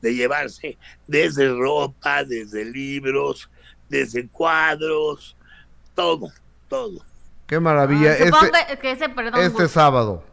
[0.00, 3.50] de llevarse desde ropa, desde libros,
[3.88, 5.36] desde cuadros,
[5.94, 6.30] todo,
[6.68, 7.04] todo.
[7.46, 8.12] Qué maravilla.
[8.12, 10.24] Ah, este, ese, perdón, este sábado.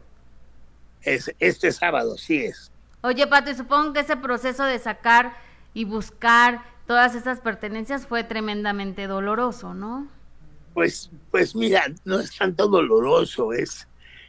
[1.02, 2.72] Es, este sábado, sí es.
[3.02, 5.34] Oye, Pato, y supongo que ese proceso de sacar
[5.74, 10.08] y buscar todas esas pertenencias fue tremendamente doloroso, ¿no?
[10.74, 13.88] Pues, pues mira, no es tanto doloroso, es,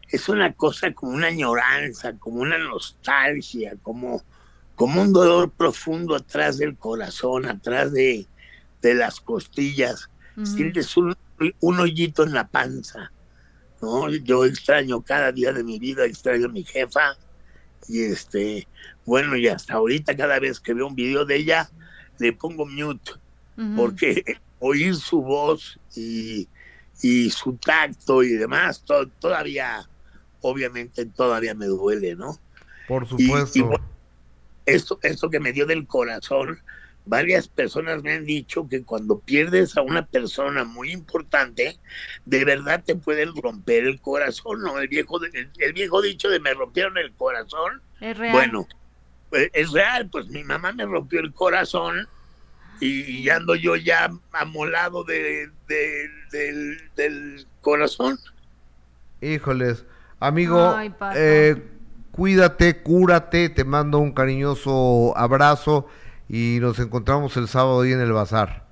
[0.10, 4.24] es una cosa como una añoranza, como una nostalgia, como,
[4.76, 8.28] como un dolor profundo atrás del corazón, atrás de,
[8.82, 10.10] de las costillas.
[10.44, 11.16] Sientes un,
[11.62, 13.12] un, hoyito en la panza.
[13.82, 14.10] ¿no?
[14.10, 17.18] Yo extraño cada día de mi vida, extraño a mi jefa.
[17.88, 18.68] Y este,
[19.06, 21.70] bueno, y hasta ahorita cada vez que veo un video de ella,
[22.20, 23.14] le pongo mute.
[23.78, 26.48] Porque oír su voz y,
[27.02, 28.84] y su tacto y demás,
[29.20, 29.88] todavía,
[30.42, 32.40] obviamente todavía me duele, ¿no?
[32.88, 33.80] Por supuesto.
[34.66, 36.60] esto, esto que me dio del corazón,
[37.06, 41.78] varias personas me han dicho que cuando pierdes a una persona muy importante,
[42.26, 44.80] de verdad te pueden romper el corazón, ¿no?
[44.80, 47.84] El viejo, el, viejo dicho de me rompieron el corazón.
[48.02, 48.34] Es real.
[48.34, 48.68] Bueno,
[49.30, 52.08] pues, es real, pues mi mamá me rompió el corazón
[52.80, 58.20] y, ando yo ya amolado de, del, corazón.
[59.22, 59.86] Híjoles,
[60.20, 60.76] amigo,
[61.16, 61.62] eh,
[62.12, 65.88] cuídate, cúrate, te mando un cariñoso abrazo
[66.30, 68.66] y nos encontramos el sábado ahí en el bazar.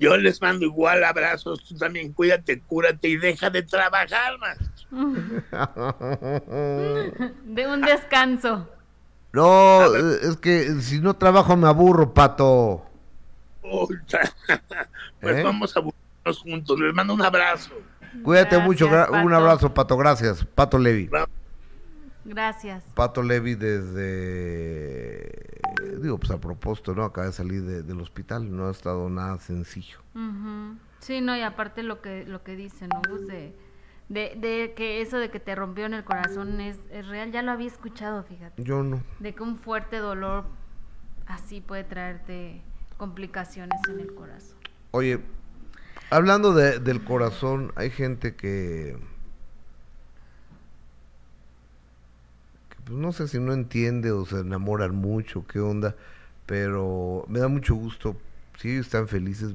[0.00, 4.58] Yo les mando igual abrazos, tú también cuídate, cúrate y deja de trabajar más.
[7.44, 8.68] de un descanso.
[9.32, 12.84] No, es que si no trabajo me aburro, pato.
[15.20, 15.42] pues ¿Eh?
[15.42, 16.78] vamos a aburrirnos juntos.
[16.78, 17.72] Les mando un abrazo.
[18.22, 19.96] Cuídate mucho, un abrazo, Pato.
[19.96, 21.10] Gracias, Pato Levi.
[22.24, 22.84] Gracias.
[22.94, 25.54] Pato Levi desde
[26.00, 27.04] digo, pues a propósito, ¿no?
[27.04, 29.98] Acaba de salir del hospital, no ha estado nada sencillo.
[31.00, 33.02] Sí, no, y aparte lo que lo que dicen, ¿no?
[33.02, 33.54] Pues de,
[34.08, 37.52] de, que eso de que te rompió en el corazón es, es real, ya lo
[37.52, 38.62] había escuchado, fíjate.
[38.62, 39.02] Yo no.
[39.18, 40.44] De que un fuerte dolor
[41.26, 42.62] así puede traerte
[42.96, 44.56] complicaciones en el corazón.
[44.90, 45.20] Oye,
[46.10, 48.96] hablando de, del corazón, hay gente que
[52.84, 55.96] pues no sé si no entiende o se enamoran mucho, qué onda,
[56.46, 58.16] pero me da mucho gusto.
[58.58, 59.54] Si ellos están felices,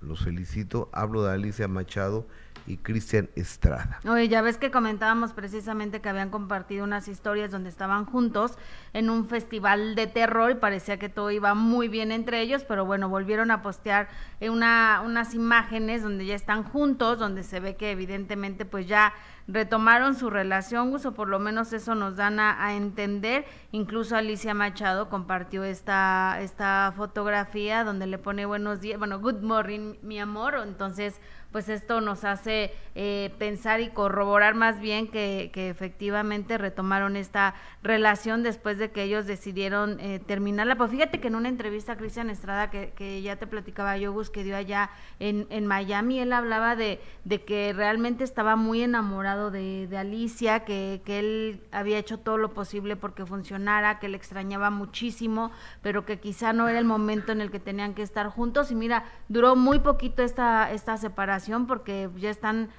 [0.00, 0.88] los felicito.
[0.92, 2.26] Hablo de Alicia Machado
[2.66, 4.00] y Cristian Estrada.
[4.08, 8.58] Oye, ya ves que comentábamos precisamente que habían compartido unas historias donde estaban juntos
[8.92, 12.84] en un festival de terror y parecía que todo iba muy bien entre ellos, pero
[12.84, 14.08] bueno, volvieron a postear
[14.40, 19.12] una, unas imágenes donde ya están juntos, donde se ve que evidentemente pues ya
[19.46, 23.44] retomaron su relación, o por lo menos eso nos dan a, entender.
[23.72, 29.96] Incluso Alicia Machado compartió esta, esta fotografía donde le pone buenos días, bueno, good morning,
[30.02, 30.54] mi amor.
[30.62, 31.20] Entonces,
[31.54, 38.42] pues esto nos hace eh, pensar y corroborar más bien que, efectivamente retomaron esta relación
[38.42, 40.74] después de que ellos decidieron eh, terminarla.
[40.74, 44.20] Pues fíjate que en una entrevista a Cristian Estrada, que, que ya te platicaba yo,
[44.32, 44.90] que dio allá
[45.20, 46.98] en, Miami, él hablaba de,
[47.46, 52.52] que realmente estaba muy enamorado de, de Alicia, que, que él había hecho todo lo
[52.52, 57.40] posible porque funcionara, que le extrañaba muchísimo, pero que quizá no era el momento en
[57.40, 58.72] el que tenían que estar juntos.
[58.72, 62.70] Y mira, duró muy poquito esta, esta separación porque ya están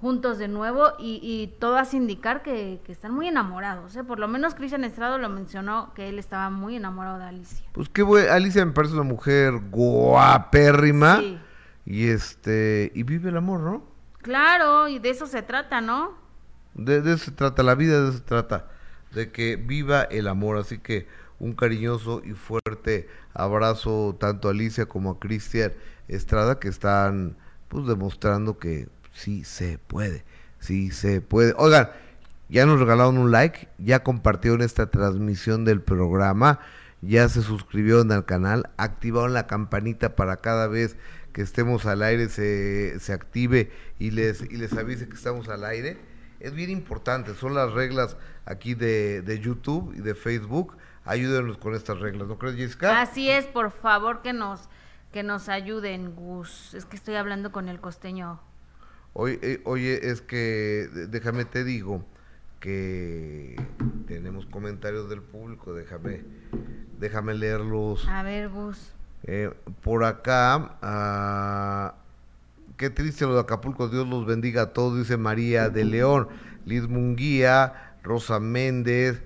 [0.00, 3.96] juntos de nuevo y, y todo hace indicar que, están muy enamorados.
[3.96, 4.04] ¿eh?
[4.04, 7.66] Por lo menos Cristian Estrado lo mencionó que él estaba muy enamorado de Alicia.
[7.72, 11.22] Pues qué bueno, Alicia me parece una mujer guapérrima
[11.84, 13.84] y este y vive el amor, ¿no?
[14.22, 16.14] Claro, y de eso se trata, ¿no?
[16.74, 18.66] De, de eso se trata, la vida de eso se trata,
[19.12, 20.58] de que viva el amor.
[20.58, 21.06] Así que
[21.38, 25.72] un cariñoso y fuerte abrazo tanto a Alicia como a Cristian
[26.08, 27.36] Estrada que están
[27.68, 30.24] pues demostrando que sí se puede,
[30.58, 31.54] sí se puede.
[31.56, 31.90] Oigan,
[32.48, 36.60] ya nos regalaron un like, ya compartieron esta transmisión del programa,
[37.02, 40.96] ya se suscribieron al canal, activaron la campanita para cada vez
[41.36, 45.64] que estemos al aire se, se active y les, y les avise que estamos al
[45.64, 45.98] aire.
[46.40, 50.78] Es bien importante, son las reglas aquí de, de YouTube y de Facebook.
[51.04, 53.02] Ayúdenos con estas reglas, ¿no crees, Jessica?
[53.02, 54.70] Así es, por favor que nos,
[55.16, 56.74] que nos ayuden, Gus.
[56.74, 58.38] Es que estoy hablando con el costeño.
[59.14, 62.04] Oye, eh, oye es que déjame te digo
[62.60, 63.56] que
[64.06, 66.22] tenemos comentarios del público, déjame,
[67.00, 68.06] déjame leerlos.
[68.06, 68.92] A ver, Gus.
[69.22, 69.50] Eh,
[69.80, 71.94] por acá, ah,
[72.76, 76.28] qué triste lo de Acapulco, Dios los bendiga a todos, dice María de León,
[76.66, 79.22] Liz Munguía, Rosa Méndez,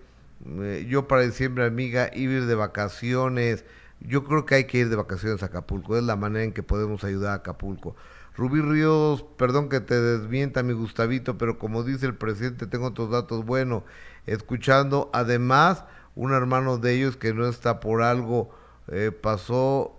[0.47, 3.64] eh, yo para diciembre, amiga, ir de vacaciones,
[4.01, 6.62] yo creo que hay que ir de vacaciones a Acapulco, es la manera en que
[6.62, 7.96] podemos ayudar a Acapulco.
[8.36, 13.11] Rubí Ríos, perdón que te desmienta mi Gustavito, pero como dice el presidente, tengo otros
[13.11, 13.84] datos bueno,
[14.26, 15.84] escuchando, además,
[16.14, 18.51] un hermano de ellos que no está por algo,
[18.88, 19.94] eh, pasó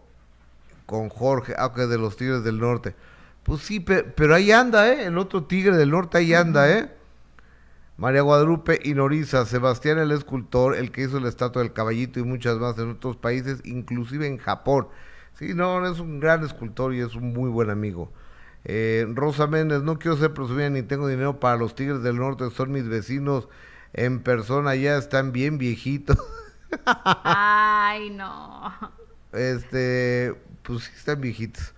[0.85, 2.95] con Jorge, aunque de los Tigres del Norte.
[3.43, 5.05] Pues sí, pero, ahí anda, ¿eh?
[5.05, 6.91] El otro Tigre del Norte ahí anda, ¿eh?
[8.01, 12.57] María Guadalupe Inoriza, Sebastián el escultor, el que hizo la estatua del caballito y muchas
[12.57, 14.87] más en otros países, inclusive en Japón.
[15.35, 18.11] Sí, no, es un gran escultor y es un muy buen amigo.
[18.63, 22.49] Eh, Rosa Méndez, no quiero ser presumida ni tengo dinero para los Tigres del Norte,
[22.49, 23.47] son mis vecinos
[23.93, 26.17] en persona, ya están bien viejitos.
[26.85, 28.73] Ay, no.
[29.31, 30.33] Este,
[30.63, 31.75] pues sí están viejitos.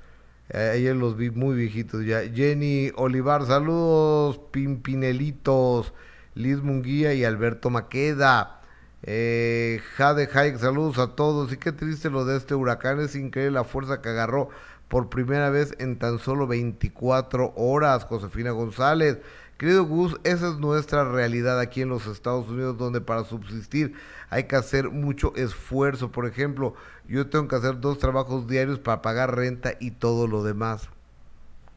[0.53, 2.21] ayer los vi muy viejitos ya.
[2.33, 5.93] Jenny Olivar, saludos, Pimpinelitos,
[6.35, 8.61] Liz Munguía y Alberto Maqueda.
[9.03, 11.51] Eh, Jade Hayek, saludos a todos.
[11.51, 14.49] Y qué triste lo de este huracán, es increíble la fuerza que agarró
[14.87, 18.05] por primera vez en tan solo 24 horas.
[18.05, 19.19] Josefina González,
[19.57, 23.93] Querido Gus, esa es nuestra realidad aquí en los Estados Unidos, donde para subsistir
[24.29, 26.11] hay que hacer mucho esfuerzo.
[26.11, 26.73] Por ejemplo,
[27.07, 30.89] yo tengo que hacer dos trabajos diarios para pagar renta y todo lo demás.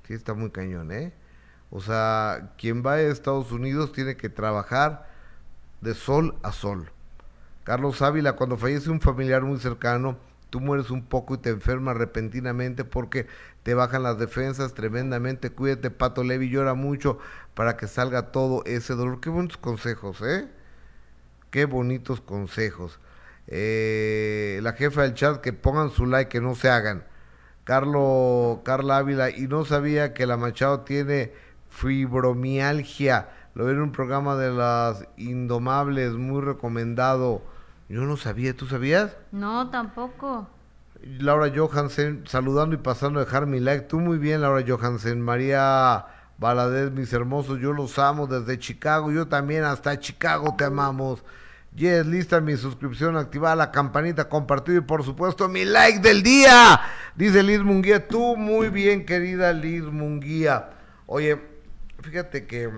[0.07, 1.13] Sí, está muy cañón, ¿eh?
[1.71, 5.09] O sea, quien va a Estados Unidos tiene que trabajar
[5.81, 6.91] de sol a sol.
[7.64, 10.17] Carlos Ávila, cuando fallece un familiar muy cercano,
[10.51, 13.27] tú mueres un poco y te enfermas repentinamente porque
[13.62, 15.51] te bajan las defensas tremendamente.
[15.51, 17.19] Cuídate, Pato Levi llora mucho
[17.55, 19.21] para que salga todo ese dolor.
[19.21, 20.49] Qué bonitos consejos, ¿eh?
[21.51, 23.01] Qué bonitos consejos.
[23.49, 27.05] Eh, la jefa del chat, que pongan su like, que no se hagan.
[27.64, 31.33] Carlos, Carla Ávila, y no sabía que la Machado tiene
[31.77, 33.29] fibromialgia.
[33.55, 37.43] Lo vi en un programa de las Indomables, muy recomendado.
[37.89, 39.16] Yo no sabía, ¿tú sabías?
[39.33, 40.49] No, tampoco.
[41.03, 43.87] Laura Johansen, saludando y pasando a dejar mi like.
[43.87, 45.20] Tú muy bien, Laura Johansen.
[45.20, 46.07] María
[46.39, 49.12] Valadez, mis hermosos, yo los amo desde Chicago.
[49.12, 51.22] Yo también hasta Chicago te amamos.
[51.74, 56.81] Yes, lista mi suscripción, activada la campanita, compartido y por supuesto mi like del día.
[57.14, 60.70] Dice Liz Munguía, tú muy bien, querida Liz Munguía.
[61.05, 61.56] Oye,
[62.03, 62.70] fíjate que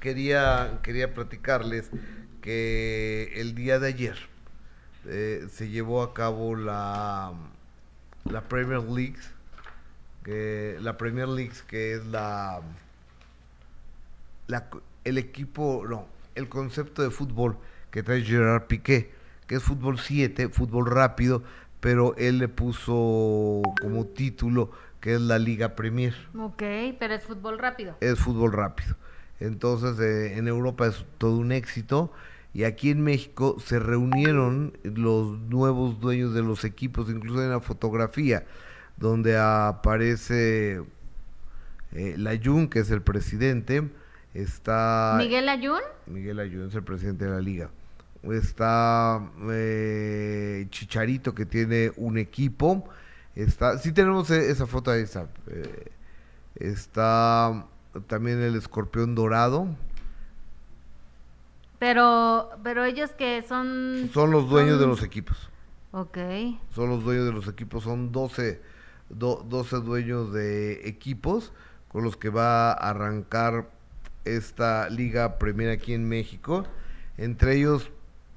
[0.00, 1.90] quería, quería platicarles
[2.40, 4.16] que el día de ayer
[5.06, 7.32] eh, se llevó a cabo la,
[8.24, 9.18] la Premier League,
[10.24, 12.60] que, la Premier League que es la,
[14.46, 14.68] la
[15.04, 17.56] el equipo, no, el concepto de fútbol
[17.90, 19.10] que trae Gerard Piqué,
[19.46, 21.42] que es fútbol 7, fútbol rápido,
[21.80, 24.70] pero él le puso como título
[25.00, 26.14] que es la Liga Premier.
[26.36, 26.62] Ok,
[26.98, 27.96] pero es fútbol rápido.
[28.00, 28.96] Es fútbol rápido.
[29.40, 32.12] Entonces, eh, en Europa es todo un éxito
[32.52, 37.60] y aquí en México se reunieron los nuevos dueños de los equipos, incluso en la
[37.60, 38.46] fotografía,
[38.96, 40.82] donde aparece
[41.92, 43.88] eh, Layun, que es el presidente,
[44.34, 45.14] está...
[45.18, 45.80] ¿Miguel Ayun?
[46.06, 47.70] Miguel Ayun es el presidente de la liga.
[48.24, 52.88] Está eh, Chicharito, que tiene un equipo.
[53.38, 55.28] Está, sí tenemos e, esa foto ahí, está.
[55.46, 55.90] Eh,
[56.56, 57.66] está
[58.06, 59.68] también el escorpión dorado,
[61.78, 64.10] pero, pero ellos que son...
[64.12, 65.48] Son los dueños de los equipos.
[65.92, 66.18] Ok.
[66.74, 68.60] Son los dueños de los equipos, son 12,
[69.10, 71.52] 12 dueños de equipos
[71.88, 73.70] con los que va a arrancar
[74.24, 76.64] esta liga Premier aquí en México.
[77.16, 77.90] Entre ellos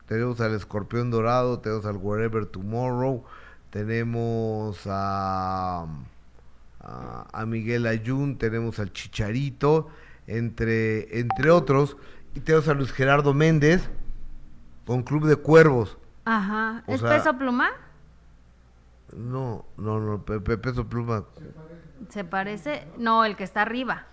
[0.05, 3.23] tenemos al Escorpión Dorado, tenemos al Wherever Tomorrow,
[3.71, 5.87] tenemos a,
[6.79, 9.89] a, a Miguel Ayun, tenemos al Chicharito,
[10.27, 11.97] entre, entre otros
[12.35, 13.89] y tenemos a Luis Gerardo Méndez
[14.85, 15.97] con Club de Cuervos.
[16.25, 16.83] Ajá.
[16.87, 17.69] ¿Es peso pluma?
[19.15, 21.25] No, no, no, peso pluma.
[22.09, 22.87] ¿Se parece?
[22.97, 24.05] No, el que está arriba.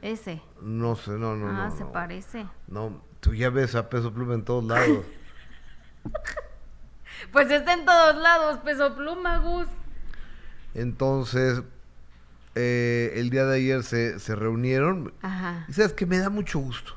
[0.00, 0.42] Ese.
[0.60, 1.48] No sé, no, no.
[1.48, 2.46] Ah, se parece.
[2.66, 5.04] No, tú ya ves a peso pluma en todos lados.
[7.30, 9.68] pues está en todos lados, peso pluma, Gus.
[10.74, 11.62] Entonces,
[12.54, 15.12] eh, el día de ayer se, se reunieron.
[15.22, 15.64] Ajá.
[15.68, 16.94] Y sabes que me da mucho gusto.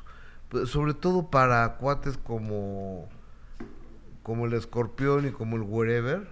[0.48, 3.08] Pues, sobre todo para cuates como
[4.22, 6.26] como el escorpión y como el wherever,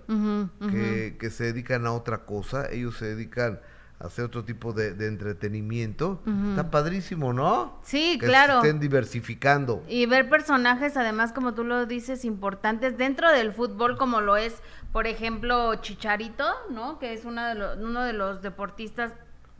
[0.68, 3.60] que, que, se dedican a otra cosa, ellos se dedican a
[4.04, 6.20] hacer otro tipo de, entretenimiento.
[6.50, 7.78] Está padrísimo, ¿no?
[7.82, 8.56] Sí, claro.
[8.56, 9.82] estén diversificando.
[9.88, 14.62] Y ver personajes, además, como tú lo dices, importantes dentro del fútbol, como lo es,
[14.92, 16.98] por ejemplo, Chicharito, ¿no?
[16.98, 19.12] Que es uno de los, uno de los deportistas,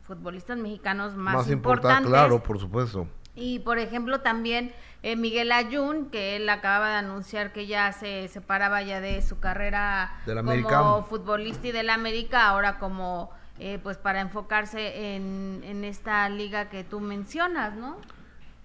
[0.03, 2.09] futbolistas mexicanos más, más importantes.
[2.09, 3.07] Claro, por supuesto.
[3.35, 4.73] Y por ejemplo también
[5.03, 9.39] eh, Miguel Ayun, que él acababa de anunciar que ya se separaba ya de su
[9.39, 10.19] carrera
[10.63, 13.29] como futbolista y del América, ahora como
[13.59, 17.97] eh, pues para enfocarse en, en, esta liga que tú mencionas, ¿no?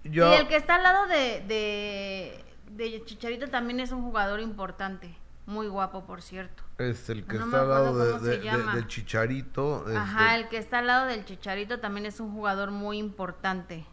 [0.03, 2.43] y el que está al lado de,
[2.75, 5.15] de, Chicharito también es un jugador importante,
[5.45, 6.63] muy guapo por cierto.
[6.77, 9.85] Es el que está al lado de, del Chicharito.
[9.95, 13.85] Ajá, el que está al lado del Chicharito también es un jugador muy importante.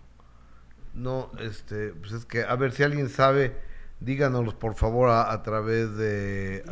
[0.94, 3.56] No, este, pues es que, a ver si alguien sabe,
[4.00, 6.64] díganos por favor a, través de...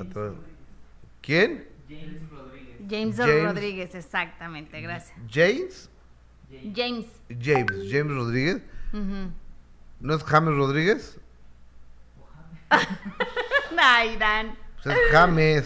[1.21, 1.69] ¿Quién?
[1.89, 2.23] James
[2.89, 3.17] Rodríguez.
[3.17, 5.19] James, Rodríguez, exactamente, gracias.
[5.31, 5.91] ¿James?
[6.75, 7.07] James.
[7.29, 8.63] James, James Rodríguez.
[10.01, 11.21] ¿No es James Rodríguez?
[13.79, 14.57] Ay, Dan.
[14.83, 15.65] Pues es James.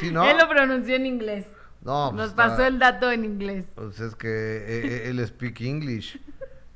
[0.00, 0.28] ¿Sí, no?
[0.28, 1.46] Él lo pronunció en inglés.
[1.82, 3.66] No, Nos pues pasó el dato en inglés.
[3.74, 6.20] Pues es que eh, eh, él speak English.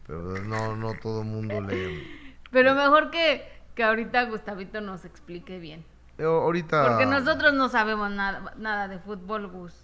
[0.06, 2.02] Pero no, no todo el mundo le...
[2.50, 5.84] Pero mejor que, que ahorita Gustavito nos explique bien.
[6.24, 6.88] Ahorita...
[6.88, 9.74] Porque nosotros no sabemos nada, nada de fútbol, Gus.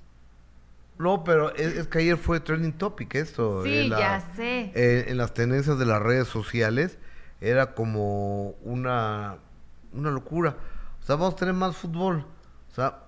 [0.98, 3.64] No, pero es, que ayer fue trending topic esto.
[3.64, 4.72] Sí, ya sé.
[5.10, 6.98] en las tendencias de las redes sociales
[7.40, 9.36] era como una,
[9.92, 10.56] una locura.
[11.02, 12.24] O sea, vamos a tener más fútbol.
[12.70, 13.00] O sea,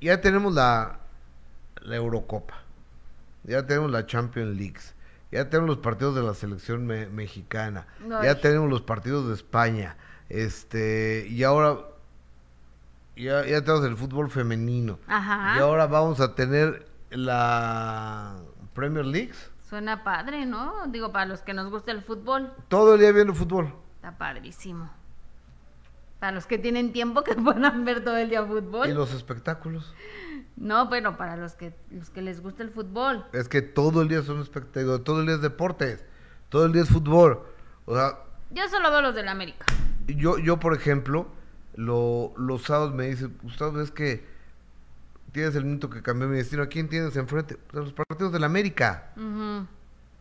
[0.00, 0.98] ya tenemos la,
[1.80, 2.54] la Eurocopa.
[3.44, 4.80] Ya tenemos la Champions League
[5.32, 7.86] ya tenemos los partidos de la selección mexicana,
[8.22, 9.96] ya tenemos los partidos de España,
[10.32, 11.76] este, y ahora
[13.14, 14.98] ya, ya tenemos el fútbol femenino.
[15.06, 18.36] Y ahora vamos a tener la
[18.72, 19.34] Premier League.
[19.68, 20.86] Suena padre, ¿no?
[20.88, 22.50] Digo, para los que nos gusta el fútbol.
[22.68, 23.74] Todo el día viendo fútbol.
[23.96, 24.90] Está padrísimo.
[26.18, 28.88] Para los que tienen tiempo que puedan ver todo el día fútbol.
[28.88, 29.94] Y los espectáculos.
[30.56, 33.26] No, bueno, para los que, los que les gusta el fútbol.
[33.32, 36.06] Es que todo el día son espectáculos, todo el día es deportes,
[36.48, 37.42] todo el día es fútbol.
[37.84, 38.18] O sea,
[38.50, 39.64] yo solo veo los del América.
[40.06, 41.26] Yo, yo por ejemplo,
[41.74, 44.24] lo, los sábados me dicen, Gustavo, es que
[45.32, 46.62] tienes el minuto que cambió mi destino.
[46.62, 47.56] ¿A quién tienes enfrente?
[47.56, 49.12] Pues los partidos del América.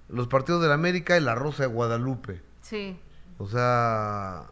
[0.10, 2.42] Los partidos del América y la Rosa de Guadalupe.
[2.62, 3.00] Sí.
[3.38, 4.46] O sea,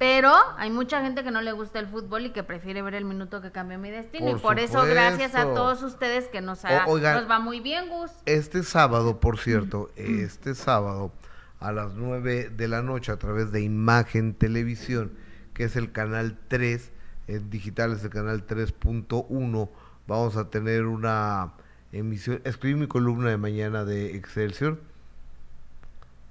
[0.00, 3.04] pero hay mucha gente que no le gusta el fútbol y que prefiere ver el
[3.04, 4.30] minuto que cambió mi destino.
[4.30, 8.10] y por eso, gracias a todos ustedes que nos, nos va muy bien, Gus.
[8.24, 11.12] Este sábado, por cierto, este sábado
[11.60, 15.12] a las 9 de la noche a través de Imagen Televisión,
[15.54, 16.90] que es el canal 3,
[17.28, 19.70] en digital es el canal 3.1,
[20.06, 21.52] vamos a tener una
[21.92, 22.40] emisión.
[22.44, 24.80] Escribí mi columna de mañana de Excelsior.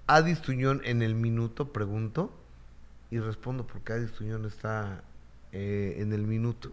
[0.07, 2.33] Adis Tuñón en el minuto, pregunto
[3.11, 5.03] y respondo porque Adi Tuñón está
[5.51, 6.71] eh, en el minuto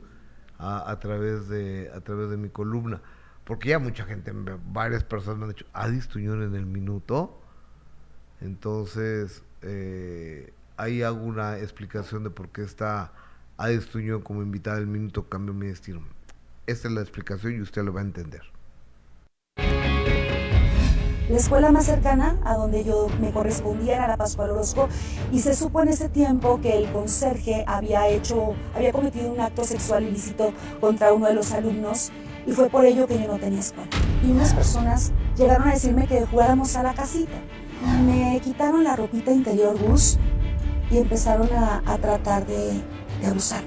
[0.58, 3.02] a, través de a través de mi columna
[3.44, 4.32] porque ya mucha gente
[4.72, 7.42] varias personas me han dicho Adis Tuñón en el minuto
[8.40, 13.12] entonces eh, ahí hago una explicación de por qué está
[13.56, 16.02] Adis Tuñón como invitada del minuto cambio mi destino
[16.66, 18.42] esta es la explicación y usted lo va a entender
[21.28, 24.88] la escuela más cercana a donde yo me correspondía era la Pascual Orozco
[25.32, 29.64] y se supo en ese tiempo que el conserje había hecho, había cometido un acto
[29.64, 32.12] sexual ilícito contra uno de los alumnos
[32.46, 33.90] y fue por ello que yo no tenía escuela.
[34.24, 37.34] Y unas personas llegaron a decirme que jugáramos a la casita.
[38.04, 40.18] Me quitaron la ropita interior bus
[40.90, 42.80] y empezaron a, tratar de,
[43.20, 43.62] de abusar.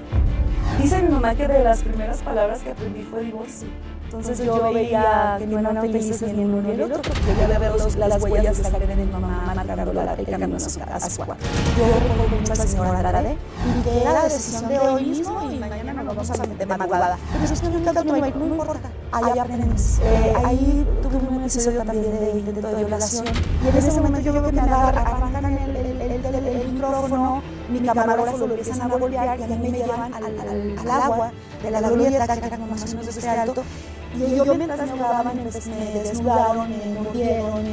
[0.80, 3.68] Dice mi mamá que de las primeras palabras que aprendí fue divorcio.
[4.12, 7.58] Entonces yo veía que no eran felices ni el uno ni el otro, porque a
[7.60, 11.08] ver los, las huellas de sangre de mi mamá marcando la, el camino a casa.
[11.10, 13.36] Yo recuerdo mucho al señor Andrade
[13.68, 16.66] y que era la decisión de hoy mismo y mañana nos vamos a meter de
[16.66, 17.18] madrugada.
[17.32, 17.92] Pero es que no
[18.32, 19.98] no importa, ahí aprendemos.
[20.00, 23.26] Eh, ahí tuve un episodio también de intento de violación.
[23.64, 27.78] y en ese momento yo veo que me arrancan el, el, el, el, micrófono, mi
[27.78, 31.32] camarógrafo lo empiezan a golpear y a mí me llevan al, al, al agua
[31.62, 33.62] de la glorieta que era más o menos de este alto
[34.16, 37.64] y yo mientras me ahogaban, me, desnudaron, me mordieron,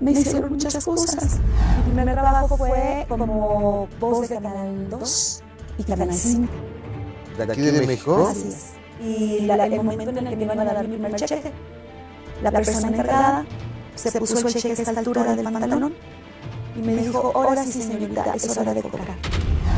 [0.00, 1.38] me, hicieron muchas cosas.
[1.86, 5.42] Mi primer trabajo fue como voz de Canal 2
[5.78, 6.52] y Canal 5.
[7.38, 8.28] ¿De aquí de México?
[8.30, 8.66] Así es.
[9.00, 11.52] y la, el momento en el que me iban a dar mi primer cheque,
[12.42, 13.44] la persona encargada
[13.94, 15.94] se puso el cheque a esta altura del pantalón
[16.76, 19.16] y me dijo, ahora sí señorita, es hora de cobrar.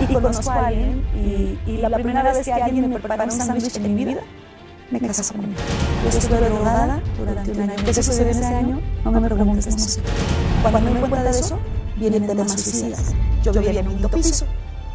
[0.00, 3.76] Y conozco a alguien y, y la primera vez que alguien me preparó un sándwich
[3.76, 4.20] en mi vida,
[4.90, 5.54] me casó con él.
[6.04, 7.84] Yo estuve drogada durante un año.
[7.84, 8.80] ¿Qué sucedió ese año?
[9.04, 10.00] No me preguntes, no sé.
[10.62, 11.58] Cuando me cuenta de eso,
[11.96, 13.14] vienen temas suicidas.
[13.42, 14.46] Yo vivía en un quinto piso.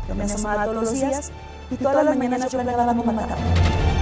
[0.08, 1.32] Yo me asomaba todos los días
[1.72, 3.93] y todas las mañanas yo planeaba cómo matarme.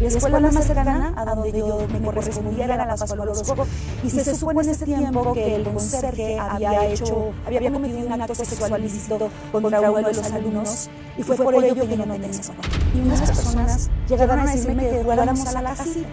[0.00, 3.66] La escuela más cercana a donde yo me correspondía era la Pascual Orozco
[4.04, 8.34] y se supone en ese tiempo que el conserje había hecho, había cometido un acto
[8.34, 12.30] sexual ilícito contra uno de los alumnos y fue por ello que yo no tenía
[12.30, 12.60] escuela.
[12.94, 16.08] Y unas personas llegaron a decirme que fuéramos a la casita.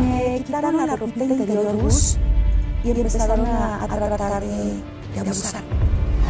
[0.00, 2.16] Me quitaron la ropita interior bus
[2.82, 4.82] y empezaron a, a tratar de,
[5.14, 5.62] de abusar.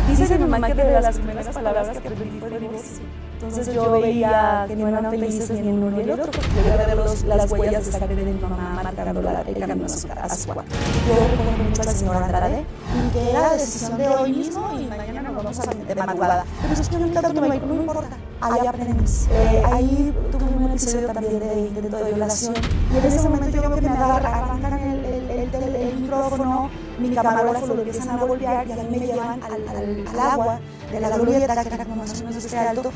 [0.08, 3.29] Dice mi mamá que de las primeras palabras que aprendí fue divorcio.
[3.42, 6.76] Entonces yo veía que no eran felices ni el uno ni el otro, porque yo
[6.76, 10.08] ver los, las huellas de sangre de mi mamá marcando la, el camino a su,
[10.12, 10.74] a su cuarto.
[11.08, 14.78] Yo recuerdo mucho a la señora Andrade, y que era la decisión de hoy mismo
[14.78, 16.44] y mañana nos vamos a de madrugada.
[16.60, 19.26] Pero es que no no importa, ahí aprendemos.
[19.30, 22.54] Eh, ahí tuve un episodio también de intento de violación,
[22.92, 26.68] y en ese momento yo veo que me arrancan el, el, el, el, micrófono,
[26.98, 30.60] mi camarógrafo lo empiezan a golpear y a mí me llevan al, al, al agua
[30.92, 32.92] de la glorieta, que era como más o menos este alto,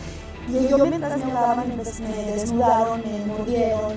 [0.48, 1.76] y yo mientras me daban, me,
[2.32, 3.94] desnudaron, me mordieron,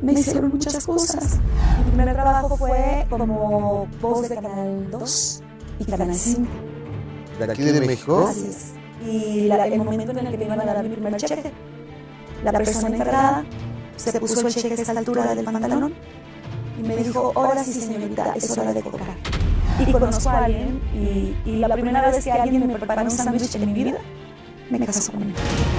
[0.00, 1.38] me, hicieron muchas cosas.
[1.78, 5.42] Mi primer trabajo fue como voz de Canal 2
[5.80, 6.48] y Canal 5.
[7.38, 8.26] ¿De aquí de México?
[8.28, 8.72] Así es.
[9.06, 11.52] Y la, el momento en el que me iban a dar mi primer cheque,
[12.42, 13.44] la persona encargada
[13.96, 15.94] se puso el cheque a esta altura del pantalón
[16.78, 19.16] y me dijo, ahora sí señorita, es hora de cobrar.
[19.78, 23.54] Y conozco a alguien y, y la primera vez que alguien me preparó un sándwich
[23.54, 23.98] en mi vida,
[24.70, 25.34] me casó con él.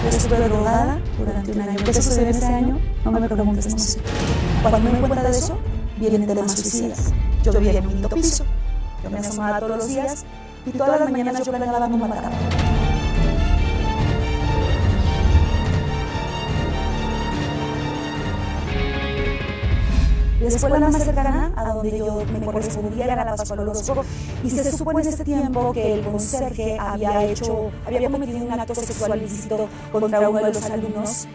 [0.07, 1.77] Estuve drogada durante un año.
[1.85, 2.79] ¿Qué sucedió ese año?
[3.05, 3.99] No me preguntes, no sé.
[4.61, 5.57] Cuando me doy cuenta de eso,
[5.97, 7.11] vienen temas suicidas.
[7.43, 8.45] Yo vivía en un quinto piso.
[9.03, 10.25] Yo me asomaba todos los días
[10.65, 12.58] y todas las mañanas yo planeaba cómo matarme.
[20.39, 24.05] La escuela más cercana a donde yo me correspondía era la Pascual Orozco
[24.41, 28.73] y se supone en ese tiempo que el conserje había hecho, había cometido un acto
[28.73, 31.27] sexual ilícito contra uno de los alumnos.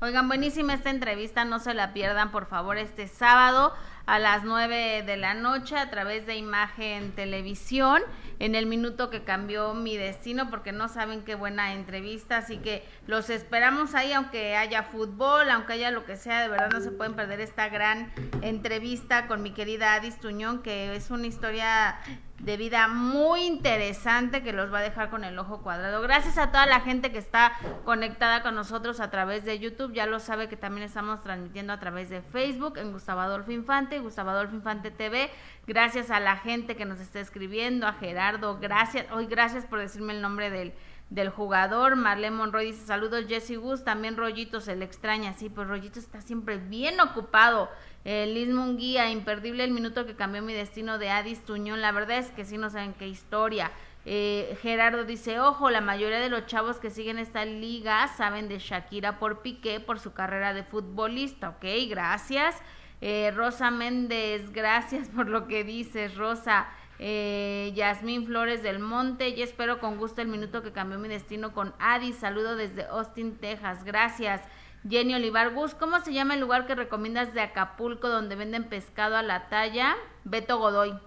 [0.00, 3.72] Oigan, buenísima esta entrevista, no se la pierdan por favor este sábado
[4.06, 8.02] a las 9 de la noche a través de Imagen Televisión
[8.38, 12.84] en el minuto que cambió mi destino porque no saben qué buena entrevista, así que
[13.06, 16.90] los esperamos ahí aunque haya fútbol, aunque haya lo que sea, de verdad no se
[16.90, 18.12] pueden perder esta gran
[18.42, 21.98] entrevista con mi querida Adis Tuñón que es una historia
[22.40, 26.00] de vida muy interesante que los va a dejar con el ojo cuadrado.
[26.02, 27.52] Gracias a toda la gente que está
[27.84, 29.92] conectada con nosotros a través de YouTube.
[29.92, 33.98] Ya lo sabe que también estamos transmitiendo a través de Facebook en Gustavo Adolfo Infante,
[33.98, 35.30] Gustavo Adolfo Infante TV.
[35.68, 39.04] Gracias a la gente que nos está escribiendo, a Gerardo, gracias.
[39.12, 40.72] Hoy gracias por decirme el nombre del
[41.10, 41.96] del jugador.
[41.96, 46.20] Marlene Monroy dice saludos Jesse Gus, también Rollito se le extraña, sí, pues Rollito está
[46.20, 47.68] siempre bien ocupado.
[48.04, 52.18] Eh, Liz Munguía, imperdible el minuto que cambió mi destino de Adis Tuñón, la verdad
[52.18, 53.70] es que sí no saben qué historia.
[54.06, 58.58] Eh, Gerardo dice, ojo, la mayoría de los chavos que siguen esta liga saben de
[58.58, 62.56] Shakira por Piqué, por su carrera de futbolista, ok, gracias.
[63.00, 66.68] Eh, Rosa Méndez, gracias por lo que dices, Rosa.
[67.00, 71.52] Eh, Yasmín Flores del Monte, y espero con gusto el minuto que cambió mi destino
[71.52, 72.12] con Adi.
[72.12, 73.84] Saludo desde Austin, Texas.
[73.84, 74.42] Gracias.
[74.88, 79.16] Jenny Olivar Gus, ¿cómo se llama el lugar que recomiendas de Acapulco donde venden pescado
[79.16, 79.96] a la talla?
[80.24, 80.98] Beto Godoy.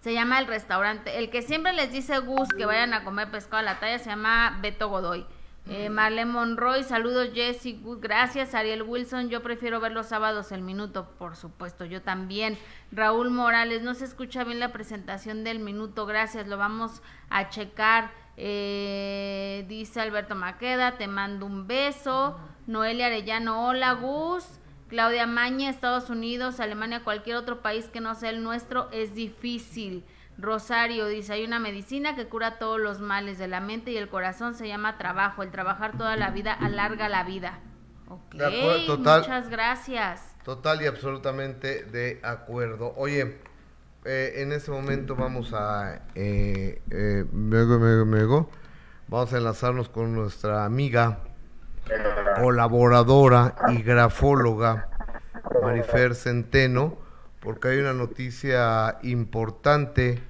[0.00, 1.18] Se llama el restaurante.
[1.18, 4.10] El que siempre les dice Gus que vayan a comer pescado a la talla se
[4.10, 5.26] llama Beto Godoy.
[5.68, 11.10] Eh, Marlene Monroy, saludos Jesse, gracias Ariel Wilson, yo prefiero ver los sábados el minuto,
[11.18, 12.58] por supuesto, yo también.
[12.90, 17.00] Raúl Morales, no se escucha bien la presentación del minuto, gracias, lo vamos
[17.30, 18.10] a checar.
[18.36, 22.38] Eh, dice Alberto Maqueda, te mando un beso.
[22.66, 24.58] Noelia Arellano, hola Gus.
[24.88, 30.04] Claudia Maña, Estados Unidos, Alemania, cualquier otro país que no sea el nuestro, es difícil.
[30.38, 34.08] Rosario dice, hay una medicina que cura todos los males de la mente y el
[34.08, 35.42] corazón, se llama trabajo.
[35.42, 37.60] El trabajar toda la vida alarga la vida.
[38.08, 38.34] Ok,
[38.88, 40.34] muchas gracias.
[40.44, 42.92] Total y absolutamente de acuerdo.
[42.96, 43.38] Oye,
[44.04, 47.24] eh, en este momento vamos a, eh, eh,
[49.08, 51.20] vamos a enlazarnos con nuestra amiga,
[52.40, 54.88] colaboradora y grafóloga,
[55.62, 56.98] Marifer Centeno
[57.42, 60.22] porque hay una noticia importante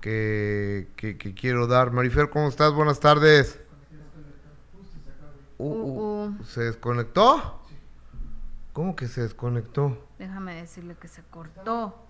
[0.00, 1.90] que, que, quiero dar.
[1.90, 2.72] Marifer, ¿cómo estás?
[2.72, 3.60] Buenas tardes.
[5.58, 6.44] Uh, uh, uh.
[6.44, 7.60] ¿Se desconectó?
[8.72, 10.08] ¿Cómo que se desconectó?
[10.18, 12.06] Déjame decirle que se cortó.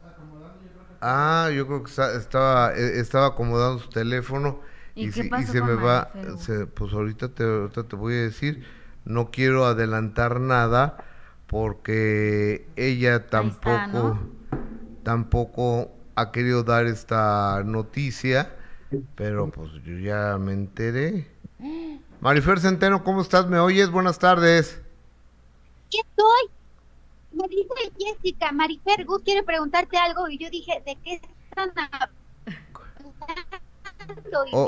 [1.00, 4.60] Ah, yo creo que estaba, e, estaba acomodando su teléfono
[4.94, 6.12] y, se me va,
[6.74, 8.64] pues ahorita te, ahorita te voy a decir,
[9.04, 11.04] no quiero adelantar nada
[11.46, 14.18] porque ella tampoco,
[15.02, 18.54] tampoco ha querido dar esta noticia,
[19.14, 21.30] pero pues yo ya me enteré.
[22.20, 23.46] Marifer Centeno, ¿cómo estás?
[23.48, 23.90] ¿Me oyes?
[23.90, 24.80] Buenas tardes.
[25.90, 26.50] ¿Qué estoy?
[27.32, 32.22] Me dice Jessica, Marifer Gus quiere preguntarte algo y yo dije, ¿de qué están hablando?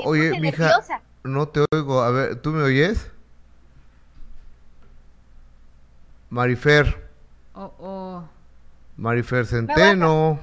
[0.05, 0.81] oye, mija,
[1.23, 2.01] no te oigo.
[2.01, 3.11] A ver, ¿tú me oyes?
[6.29, 7.09] Marifer.
[7.53, 8.34] Oh, oh.
[8.97, 10.39] Marifer Centeno.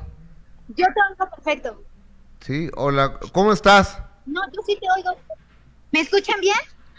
[0.68, 1.82] Yo te oigo perfecto.
[2.40, 4.02] Sí, hola, ¿cómo estás?
[4.26, 5.10] No, yo sí te oigo.
[5.90, 6.56] ¿Me escuchan bien?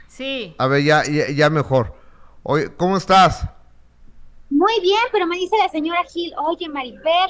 [0.07, 0.55] Sí.
[0.57, 1.95] A ver, ya, ya, mejor.
[2.43, 3.47] Oye, ¿cómo estás?
[4.49, 7.29] Muy bien, pero me dice la señora Gil, oye, Marifer,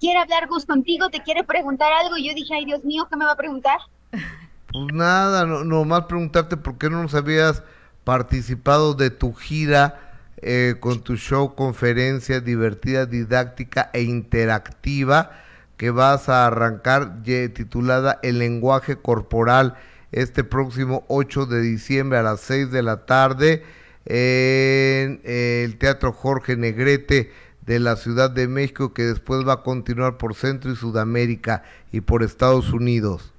[0.00, 2.16] quiere hablar Gus contigo, te quiere preguntar algo.
[2.16, 3.78] Y yo dije, ay, Dios mío, ¿qué me va a preguntar?
[4.10, 7.62] Pues nada, no, nomás preguntarte por qué no nos habías
[8.04, 10.07] participado de tu gira
[10.40, 15.32] eh, con tu show, conferencia divertida, didáctica e interactiva
[15.76, 19.76] que vas a arrancar titulada El lenguaje corporal
[20.12, 23.64] este próximo 8 de diciembre a las 6 de la tarde
[24.06, 27.32] en el Teatro Jorge Negrete
[27.62, 31.62] de la Ciudad de México que después va a continuar por Centro y Sudamérica
[31.92, 33.32] y por Estados Unidos.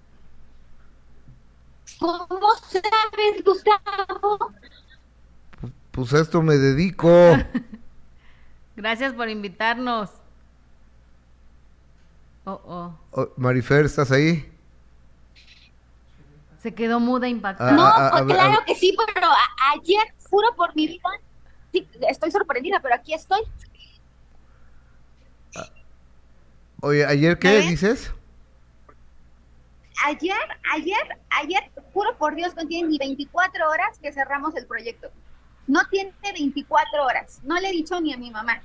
[1.98, 2.28] ¿Cómo
[2.70, 4.54] sabes, Gustavo?
[5.92, 7.10] Pues a esto me dedico.
[8.76, 10.10] Gracias por invitarnos.
[12.46, 13.30] Oh, oh, oh.
[13.38, 14.50] Marifer, ¿estás ahí?
[16.62, 17.72] Se quedó muda impactada.
[17.72, 19.28] no, ah, ah, pues claro que sí, pero
[19.74, 21.10] ayer, juro por mi vida,
[21.72, 23.42] sí, estoy sorprendida, pero aquí estoy.
[25.56, 25.70] Ah.
[26.82, 28.14] Oye, ¿ayer qué dices?
[30.06, 30.38] Ayer,
[30.74, 35.12] ayer, ayer, juro por Dios, no tiene ni 24 horas que cerramos el proyecto.
[35.70, 37.42] No tiene 24 horas.
[37.44, 38.60] No le he dicho ni a mi mamá.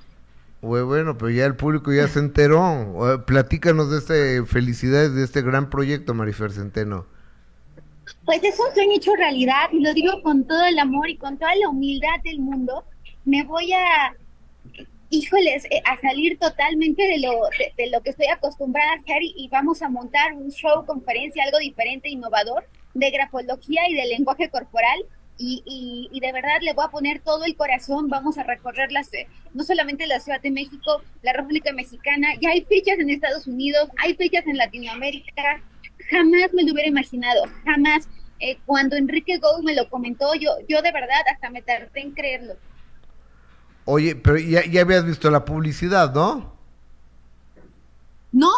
[0.61, 3.23] Bueno, pero ya el público ya se enteró.
[3.27, 7.05] Platícanos de este, felicidades de este gran proyecto, Marifer Centeno.
[8.25, 11.37] Pues es un sueño hecho realidad y lo digo con todo el amor y con
[11.37, 12.83] toda la humildad del mundo.
[13.23, 14.15] Me voy a,
[15.11, 17.33] híjoles, eh, a salir totalmente de lo,
[17.77, 21.59] de, lo que estoy acostumbrada a hacer y, vamos a montar un show, conferencia, algo
[21.59, 25.05] diferente, innovador, de grafología y de lenguaje corporal
[25.37, 29.13] y, y, de verdad le voy a poner todo el corazón, vamos a recorrer las,
[29.13, 33.45] eh, no solamente la Ciudad de México, la República Mexicana, ya hay fechas en Estados
[33.45, 35.61] Unidos, hay fechas en Latinoamérica,
[36.09, 38.07] jamás me lo hubiera imaginado, jamás.
[38.39, 42.11] Eh, cuando Enrique Gómez me lo comentó, yo, yo de verdad hasta me tardé en
[42.11, 42.55] creerlo.
[43.85, 46.53] Oye, pero ya, ya habías visto la publicidad, ¿no?
[48.31, 48.51] No,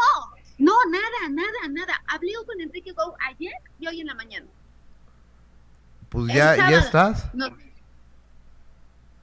[0.57, 1.93] no, nada, nada, nada.
[2.07, 4.47] Hablé con Enrique Gómez ayer y hoy en la mañana.
[6.09, 7.29] Pues ya, ya estás.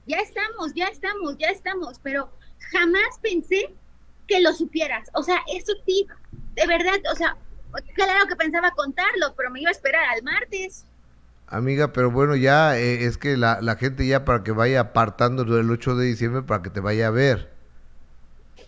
[0.07, 2.29] Ya estamos, ya estamos, ya estamos, pero
[2.71, 3.73] jamás pensé
[4.27, 5.09] que lo supieras.
[5.13, 6.07] O sea, eso sí,
[6.53, 7.35] de verdad, o sea,
[7.95, 10.85] claro que pensaba contarlo, pero me iba a esperar al martes.
[11.47, 15.43] Amiga, pero bueno, ya eh, es que la, la gente ya para que vaya apartando
[15.43, 17.51] el 8 de diciembre para que te vaya a ver.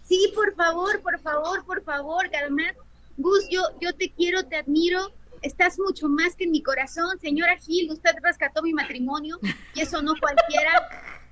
[0.04, 2.74] Sí, por favor, por favor, por favor, además,
[3.18, 5.12] Gus, yo, yo te quiero, te admiro,
[5.42, 7.20] estás mucho más que en mi corazón.
[7.20, 9.40] Señora Gil, usted rescató mi matrimonio
[9.74, 10.72] y eso no cualquiera.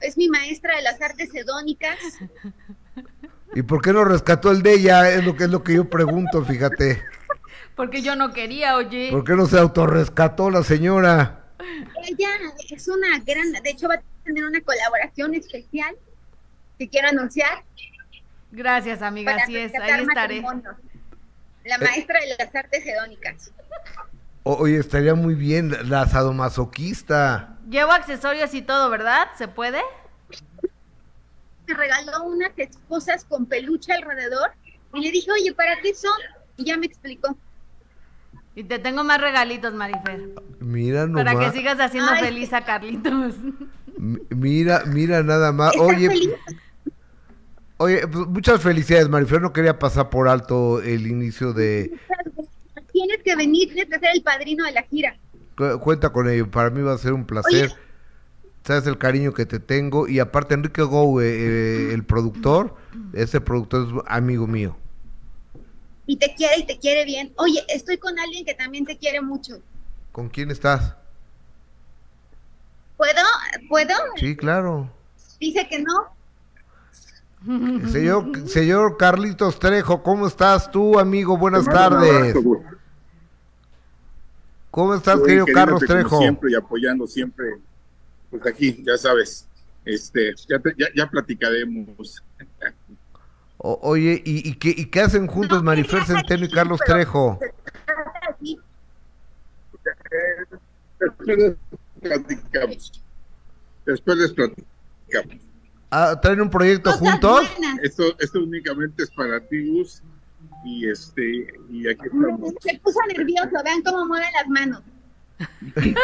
[0.01, 1.97] Es mi maestra de las artes hedónicas.
[3.53, 5.09] ¿Y por qué no rescató el de ella?
[5.09, 7.01] Es lo que es lo que yo pregunto, fíjate.
[7.75, 9.09] Porque yo no quería, oye.
[9.11, 11.45] ¿Por qué no se autorrescató la señora?
[12.03, 12.29] Ella
[12.69, 15.95] es una gran, de hecho va a tener una colaboración especial
[16.77, 17.63] que quiero anunciar.
[18.51, 20.41] Gracias, amiga, así es, ahí estaré.
[21.65, 23.51] La maestra de las artes hedónicas.
[24.43, 27.57] Oye, estaría muy bien la sadomasoquista.
[27.67, 29.27] Llevo accesorios y todo, ¿verdad?
[29.37, 29.81] ¿Se puede?
[31.67, 34.51] Me regaló unas esposas con peluche alrededor
[34.93, 36.13] y le dije, oye, ¿para qué son?
[36.57, 37.35] Y ya me explicó.
[38.53, 40.29] Y te tengo más regalitos, Marifer.
[40.59, 41.25] Mira nomás.
[41.25, 43.35] Para que sigas haciendo feliz a Carlitos.
[44.29, 45.75] mira, mira nada más.
[45.77, 46.37] Oye,
[47.77, 49.41] oye, pues, muchas felicidades, Marifer.
[49.41, 51.97] No quería pasar por alto el inicio de,
[52.95, 55.17] tienes que venir, tienes que ser el padrino de la gira.
[55.81, 57.73] cuenta con ello, para mí va a ser un placer.
[58.63, 62.73] Sabes el cariño que te tengo y aparte Enrique Gou, eh, eh, el productor,
[63.11, 64.77] ese productor es amigo mío.
[66.07, 67.33] y te quiere y te quiere bien.
[67.35, 69.57] Oye, estoy con alguien que también te quiere mucho.
[70.11, 70.95] ¿Con quién estás?
[72.95, 73.25] ¿Puedo?
[73.67, 73.93] ¿Puedo?
[74.15, 74.89] Sí, claro.
[75.39, 76.15] Dice que no.
[77.91, 81.37] Señor, señor Carlitos Trejo, ¿cómo estás tú, amigo?
[81.37, 82.35] Buenas tardes.
[84.75, 86.17] ¿Cómo estás, querido Carlos Trejo?
[86.17, 87.59] Siempre y apoyando siempre,
[88.29, 89.47] pues aquí, ya sabes,
[89.85, 90.61] este, ya,
[90.93, 92.21] ya, platicaremos.
[93.57, 97.39] oye, ¿y, qué, ¿y qué hacen juntos Marifer Centeno y Carlos Trejo?
[100.99, 101.55] Después les
[102.01, 103.01] platicamos.
[103.85, 105.37] Después les platicamos.
[105.89, 107.47] Ah, ¿Traen un proyecto juntos?
[107.81, 110.03] Esto, esto únicamente es para ti, Gus.
[110.65, 112.53] Y este, y aquí estamos.
[112.59, 114.81] Se puso nervioso, vean cómo mueve las manos.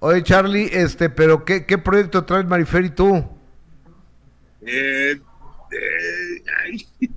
[0.00, 3.24] Oye, Charlie, este, pero ¿qué, qué proyecto traes Marifer y tú?
[4.62, 5.20] Eh,
[5.70, 6.42] eh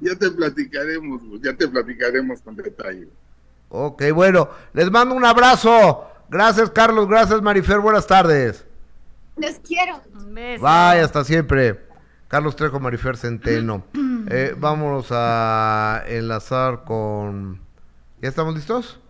[0.00, 3.08] ya te platicaremos, ya te platicaremos con detalle.
[3.70, 6.04] Ok, bueno, les mando un abrazo.
[6.28, 7.08] Gracias, Carlos.
[7.08, 7.80] Gracias, Marifer.
[7.80, 8.66] Buenas tardes.
[9.36, 10.02] Les quiero.
[10.14, 11.87] Bye, hasta siempre.
[12.28, 13.84] Carlos Trejo, Marifer Centeno.
[14.30, 17.60] Eh, vámonos a enlazar con...
[18.20, 19.00] ¿Ya estamos listos?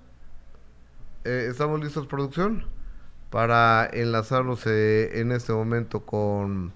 [1.25, 2.64] Eh, ¿Estamos listos, producción?
[3.31, 6.73] Para enlazarnos eh, en este momento con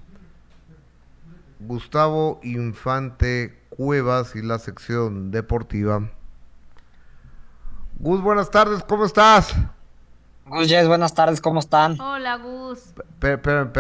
[1.61, 6.11] Gustavo Infante Cuevas y la sección deportiva.
[8.01, 9.55] Gus, buenas tardes, ¿cómo estás?
[10.47, 12.01] Gus Jess, buenas tardes, ¿cómo están?
[12.01, 12.95] Hola, Gus.
[13.21, 13.71] Pero,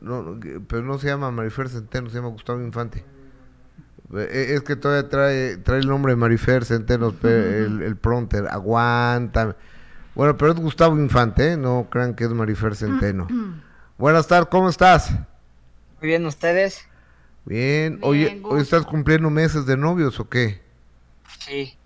[0.00, 3.04] no, pero no se llama Marifer Centeno, se llama Gustavo Infante.
[4.14, 9.56] Eh, es que todavía trae, trae el nombre de Marifer Centeno, el, el pronter, aguanta.
[10.14, 11.56] Bueno, pero es Gustavo Infante, ¿eh?
[11.56, 13.26] no crean que es Marifer Centeno.
[13.98, 15.10] Buenas tardes, ¿cómo estás?
[15.10, 16.86] Muy bien, ¿ustedes?
[17.44, 20.62] Bien, oye, ¿hoy estás cumpliendo meses de novios o qué?
[21.38, 21.76] Sí.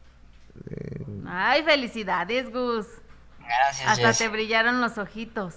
[1.27, 2.87] Ay, felicidades, Gus.
[3.47, 3.89] Gracias.
[3.89, 5.55] Hasta te brillaron los ojitos.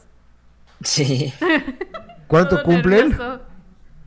[0.84, 1.34] Sí.
[2.28, 3.18] ¿Cuánto cumplen?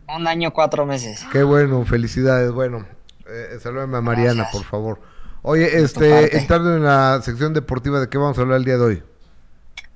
[0.09, 1.25] Un año, cuatro meses.
[1.33, 2.51] Qué bueno, felicidades.
[2.53, 2.87] Bueno,
[3.29, 5.01] eh, salúdame a Mariana, por favor.
[5.43, 8.85] Oye, este, entrando en la sección deportiva, ¿de qué vamos a hablar el día de
[8.85, 9.03] hoy?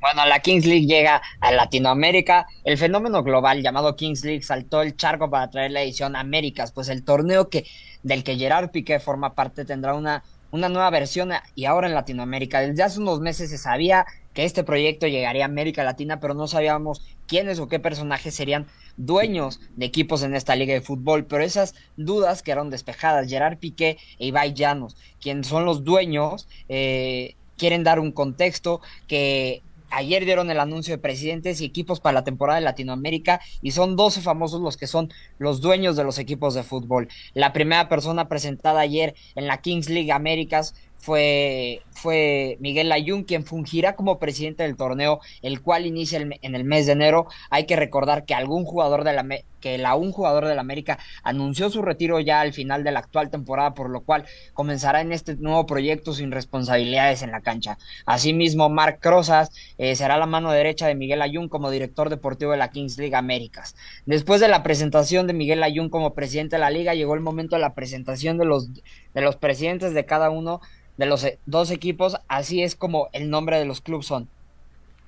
[0.00, 2.46] Bueno, la Kings League llega a Latinoamérica.
[2.62, 6.88] El fenómeno global llamado Kings League saltó el charco para traer la edición Américas, pues
[6.88, 7.66] el torneo que
[8.02, 10.22] del que Gerard Piqué forma parte tendrá una
[10.54, 12.60] una nueva versión y ahora en Latinoamérica.
[12.60, 16.46] Desde hace unos meses se sabía que este proyecto llegaría a América Latina, pero no
[16.46, 21.42] sabíamos quiénes o qué personajes serían dueños de equipos en esta liga de fútbol, pero
[21.42, 23.28] esas dudas quedaron despejadas.
[23.28, 29.63] Gerard Piqué e Ibai Llanos, quienes son los dueños, eh, quieren dar un contexto que
[29.96, 33.94] Ayer dieron el anuncio de presidentes y equipos para la temporada de Latinoamérica y son
[33.94, 37.08] 12 famosos los que son los dueños de los equipos de fútbol.
[37.32, 43.44] La primera persona presentada ayer en la Kings League Américas fue, fue Miguel Ayun, quien
[43.44, 47.26] fungirá como presidente del torneo, el cual inicia en el mes de enero.
[47.50, 49.22] Hay que recordar que algún jugador de la
[49.64, 53.30] que la un jugador del América anunció su retiro ya al final de la actual
[53.30, 57.78] temporada, por lo cual comenzará en este nuevo proyecto sin responsabilidades en la cancha.
[58.04, 62.58] Asimismo, Marc Crozas eh, será la mano derecha de Miguel Ayun como director deportivo de
[62.58, 63.74] la Kings League Américas.
[64.04, 67.56] Después de la presentación de Miguel Ayun como presidente de la liga, llegó el momento
[67.56, 70.60] de la presentación de los, de los presidentes de cada uno
[70.98, 74.28] de los eh, dos equipos, así es como el nombre de los clubes son.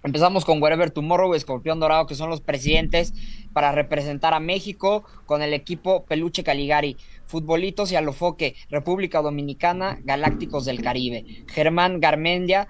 [0.06, 3.12] Empezamos con Wherever Tomorrow, Escorpión Dorado, que son los presidentes
[3.52, 10.64] para representar a México con el equipo Peluche Caligari, Futbolitos y Alofoque, República Dominicana, Galácticos
[10.64, 11.24] del Caribe.
[11.48, 12.68] Germán Garmendia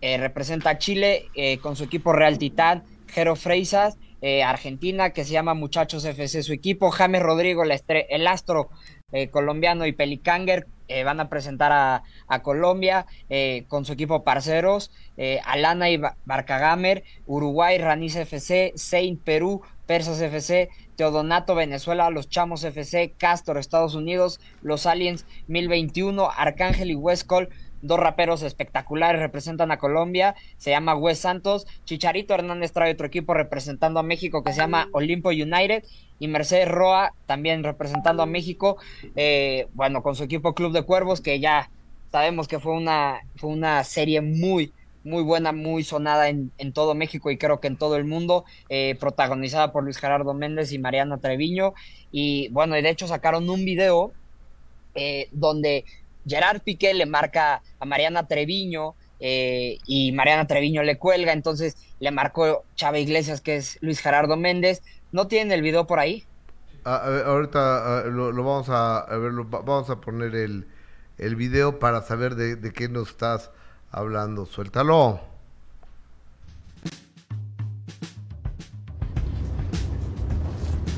[0.00, 3.98] eh, representa a Chile eh, con su equipo Real Titán, Jero Freisas,
[4.44, 8.68] Argentina, que se llama Muchachos FC, su equipo, James Rodrigo, el astro
[9.30, 15.40] colombiano y Pelicanger eh, van a presentar a, Colombia eh, con su equipo parceros, eh,
[15.44, 23.14] Alana y Barcagamer, Uruguay, Ranis FC, Saint Perú, Persas FC, Teodonato Venezuela, Los Chamos FC,
[23.16, 27.50] Castor Estados Unidos, Los Aliens 1021, Arcángel y Westcol,
[27.82, 33.34] dos raperos espectaculares representan a Colombia, se llama Wes Santos, Chicharito Hernández trae otro equipo
[33.34, 35.84] representando a México que se llama Olimpo United
[36.18, 38.76] y Mercedes Roa también representando a México,
[39.16, 41.70] eh, bueno, con su equipo Club de Cuervos que ya
[42.10, 44.72] sabemos que fue una, fue una serie muy,
[45.04, 48.44] muy buena, muy sonada en, en, todo México y creo que en todo el mundo,
[48.68, 51.72] eh, protagonizada por Luis Gerardo Méndez y Mariana Treviño.
[52.12, 54.12] Y bueno, y de hecho sacaron un video
[54.94, 55.84] eh, donde
[56.26, 62.10] Gerard Piqué le marca a Mariana Treviño eh, y Mariana Treviño le cuelga, entonces le
[62.10, 64.82] marcó Chava Iglesias, que es Luis Gerardo Méndez.
[65.12, 66.24] ¿No tienen el video por ahí?
[66.84, 70.66] ahorita lo, vamos a, ver, vamos a poner el,
[71.18, 73.50] el video para saber de, de qué nos estás
[73.90, 74.46] hablando.
[74.46, 75.20] Suéltalo.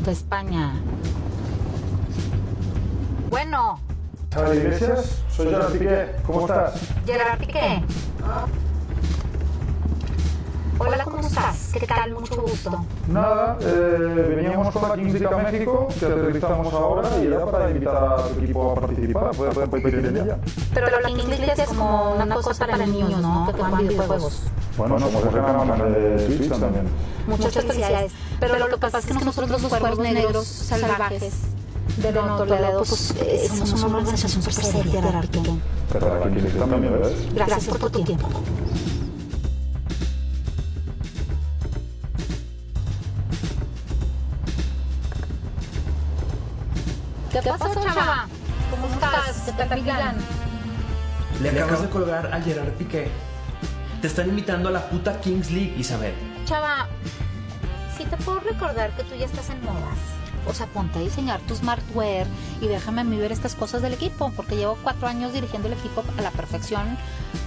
[0.04, 0.72] De España.
[3.30, 3.80] Bueno.
[4.32, 6.06] Sara Iglesias, soy Gerard Piqué.
[6.26, 6.72] ¿Cómo estás?
[7.04, 7.82] Gerard Piqué.
[10.78, 11.70] Hola, ¿cómo estás?
[11.78, 12.12] ¿Qué tal?
[12.12, 12.82] Mucho gusto.
[13.08, 18.16] Nada, eh, veníamos con la a México, que aterrizamos ahora y era para invitar a
[18.28, 20.38] tu equipo a participar, puede participar en ella.
[20.72, 23.46] Pero la Kings League es como una cosa para niños, ¿no?
[23.52, 24.44] Que juegan videojuegos.
[24.78, 26.88] Bueno, somos el canal de Switch también.
[27.26, 28.12] Muchas felicidades.
[28.40, 31.34] Pero lo que pasa es que nosotros los cuervos negros salvajes
[31.96, 35.00] de Don Toledo, pues, eh, somos una organización súper seria,
[35.90, 37.10] League también, ¿verdad?
[37.34, 38.28] Gracias por tu tiempo.
[47.30, 48.26] ¿Qué pasó, chava?
[48.70, 49.42] ¿Cómo estás?
[49.46, 49.62] ¿Qué te
[51.42, 53.10] Le acabas de colgar a Gerard Piqué.
[54.00, 56.14] Te están invitando a la puta Kings League, Isabel.
[56.44, 56.88] Chava,
[57.96, 60.21] si te puedo recordar que tú ya estás en modas.
[60.46, 62.26] O sea, ponte a diseñar tu smartware
[62.60, 65.74] y déjame a mí ver estas cosas del equipo, porque llevo cuatro años dirigiendo el
[65.74, 66.98] equipo a la perfección,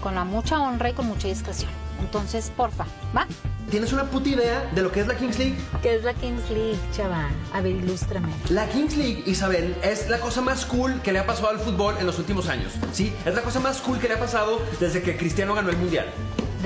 [0.01, 1.71] con la mucha honra y con mucha discreción.
[1.99, 2.85] Entonces, porfa,
[3.15, 3.27] ¿va?
[3.69, 5.57] ¿Tienes una puta idea de lo que es la Kings League?
[5.81, 7.29] ¿Qué es la Kings League, chava?
[7.53, 8.29] A ver, ilústrame.
[8.49, 11.95] La Kings League, Isabel, es la cosa más cool que le ha pasado al fútbol
[11.99, 12.73] en los últimos años.
[12.91, 15.77] Sí, es la cosa más cool que le ha pasado desde que Cristiano ganó el
[15.77, 16.05] Mundial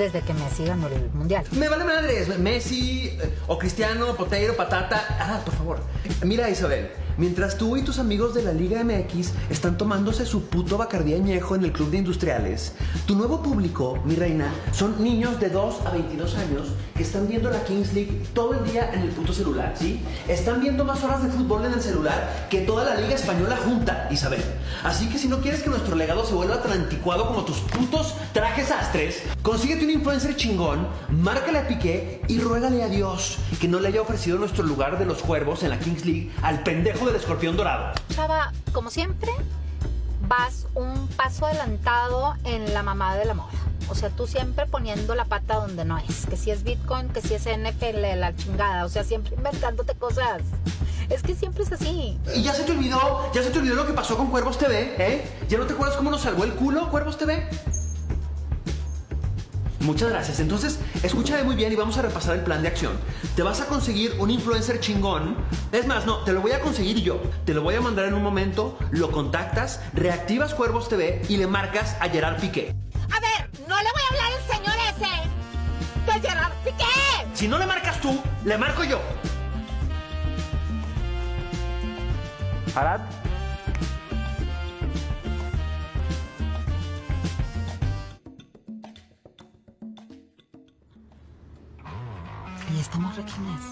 [0.00, 1.44] desde que Messi ganó el mundial.
[1.52, 5.04] Me vale madres, Messi eh, o Cristiano, Poteiro, Patata.
[5.20, 5.80] Ah, por favor.
[6.24, 6.90] Mira, Isabel,
[7.20, 11.54] mientras tú y tus amigos de la Liga MX están tomándose su puto bacardía añejo
[11.54, 12.72] en el club de industriales,
[13.06, 17.50] tu nuevo público, mi reina, son niños de 2 a 22 años que están viendo
[17.50, 20.00] la Kings League todo el día en el puto celular, ¿sí?
[20.28, 24.08] Están viendo más horas de fútbol en el celular que toda la Liga Española junta,
[24.10, 24.42] Isabel.
[24.82, 28.14] Así que si no quieres que nuestro legado se vuelva tan anticuado como tus putos
[28.32, 33.78] trajes astres, consíguete un influencer chingón, márcale a Piqué y ruégale a Dios que no
[33.78, 37.20] le haya ofrecido nuestro lugar de los cuervos en la Kings League al pendejo del
[37.20, 37.92] escorpión dorado.
[38.14, 39.30] Chava, como siempre,
[40.28, 43.50] vas un paso adelantado en la mamá de la moda.
[43.88, 46.26] O sea, tú siempre poniendo la pata donde no es.
[46.26, 48.84] Que si es Bitcoin, que si es NFL, la chingada.
[48.84, 50.42] O sea, siempre inventándote cosas.
[51.08, 52.16] Es que siempre es así.
[52.36, 54.94] Y ya se te olvidó, ya se te olvidó lo que pasó con Cuervos TV,
[54.98, 55.28] ¿eh?
[55.48, 57.48] ¿Ya no te acuerdas cómo nos salvó el culo Cuervos TV?
[59.80, 60.40] Muchas gracias.
[60.40, 62.92] Entonces, escúchame muy bien y vamos a repasar el plan de acción.
[63.34, 65.36] Te vas a conseguir un influencer chingón.
[65.72, 67.20] Es más, no, te lo voy a conseguir yo.
[67.46, 71.46] Te lo voy a mandar en un momento, lo contactas, reactivas Cuervos TV y le
[71.46, 72.74] marcas a Gerard Piqué.
[73.10, 76.84] A ver, no le voy a hablar al señor ese de Gerard Piqué.
[77.32, 79.00] Si no le marcas tú, le marco yo.
[82.74, 83.19] Arad.
[92.72, 93.62] ¿Y esta morra quién es?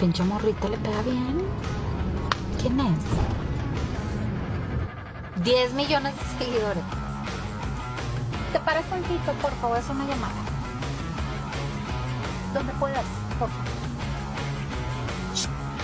[0.00, 1.42] Pinche morrito le pega bien.
[2.60, 3.04] ¿Quién es?
[5.44, 6.82] 10 millones de seguidores.
[8.52, 9.78] ¿Te paras tantito, por favor?
[9.78, 10.34] Es una llamada.
[12.52, 13.04] ¿Dónde puedas?
[13.38, 13.76] Por favor.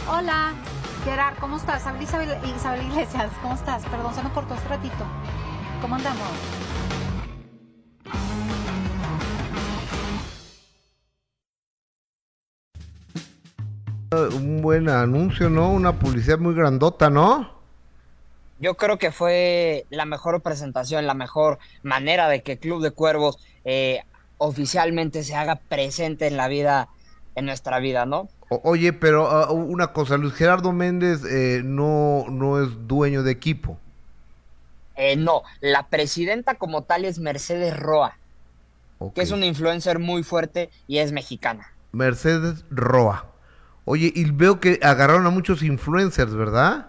[0.09, 0.53] Hola,
[1.05, 1.85] Gerard, ¿cómo estás?
[2.01, 3.85] Isabel, Isabel Iglesias, ¿cómo estás?
[3.85, 5.05] Perdón, se me cortó hace ratito.
[5.80, 6.28] ¿Cómo andamos?
[14.13, 15.71] Un buen anuncio, ¿no?
[15.71, 17.51] Una publicidad muy grandota, ¿no?
[18.59, 23.39] Yo creo que fue la mejor presentación, la mejor manera de que Club de Cuervos
[23.65, 24.03] eh,
[24.37, 26.89] oficialmente se haga presente en la vida,
[27.35, 28.29] en nuestra vida, ¿no?
[28.63, 33.79] oye, pero ah, una cosa, Luis Gerardo Méndez eh, no, no es dueño de equipo.
[34.95, 38.19] Eh, no, la presidenta como tal es Mercedes Roa,
[39.15, 41.73] que es una influencer muy fuerte y es mexicana.
[41.93, 43.32] Mercedes Roa.
[43.85, 46.87] Oye, y veo que agarraron a muchos influencers, ¿verdad?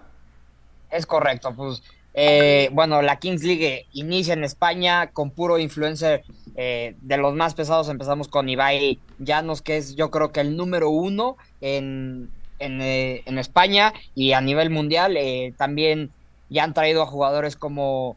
[0.91, 1.81] Es correcto, pues
[2.13, 6.23] eh, bueno, la Kings League inicia en España con puro influencer
[6.55, 7.89] eh, de los más pesados.
[7.89, 12.29] Empezamos con Ibai Llanos, que es yo creo que el número uno en,
[12.59, 15.17] en, eh, en España y a nivel mundial.
[15.57, 16.11] también
[16.49, 18.15] ya han traído a jugadores como,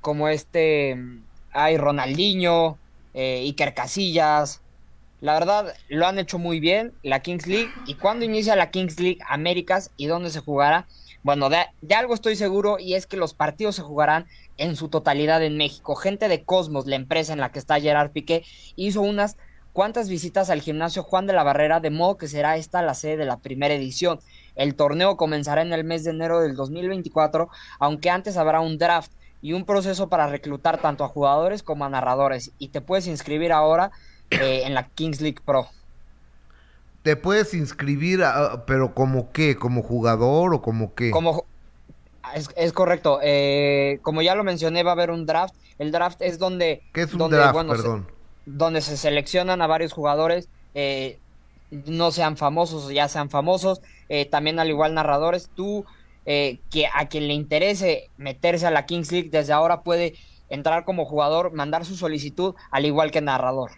[0.00, 0.98] como este,
[1.52, 2.78] hay Ronaldinho,
[3.14, 4.61] Iker Casillas,
[5.22, 7.70] la verdad, lo han hecho muy bien, la Kings League.
[7.86, 10.88] ¿Y cuándo inicia la Kings League Américas y dónde se jugará?
[11.22, 11.64] Bueno, de,
[11.94, 15.94] algo estoy seguro y es que los partidos se jugarán en su totalidad en México.
[15.94, 18.44] Gente de Cosmos, la empresa en la que está Gerard Piqué,
[18.74, 19.36] hizo unas
[19.72, 23.18] cuántas visitas al gimnasio Juan de la Barrera, de modo que será esta la sede
[23.18, 24.18] de la primera edición.
[24.56, 27.48] El torneo comenzará en el mes de enero del 2024,
[27.78, 31.88] aunque antes habrá un draft y un proceso para reclutar tanto a jugadores como a
[31.88, 32.50] narradores.
[32.58, 33.92] Y te puedes inscribir ahora
[34.40, 35.68] eh, en la Kings League Pro.
[37.02, 38.22] ¿Te puedes inscribir,
[38.66, 39.56] pero como qué?
[39.56, 41.10] ¿Como jugador o como qué?
[41.10, 41.44] Como,
[42.56, 43.18] es, correcto.
[43.22, 45.54] Eh, como ya lo mencioné, va a haber un draft.
[45.78, 46.82] El draft es donde...
[46.92, 48.06] ¿Qué es un donde, draft, perdón?
[48.46, 51.18] donde se seleccionan a varios jugadores, eh,
[51.70, 53.80] no sean famosos o ya sean famosos.
[54.30, 55.50] también al igual narradores.
[55.56, 55.84] Tú
[56.24, 60.14] eh, que a quien le interese meterse a la Kings League desde ahora puede
[60.50, 63.72] entrar como jugador, mandar su solicitud, al igual que narrador.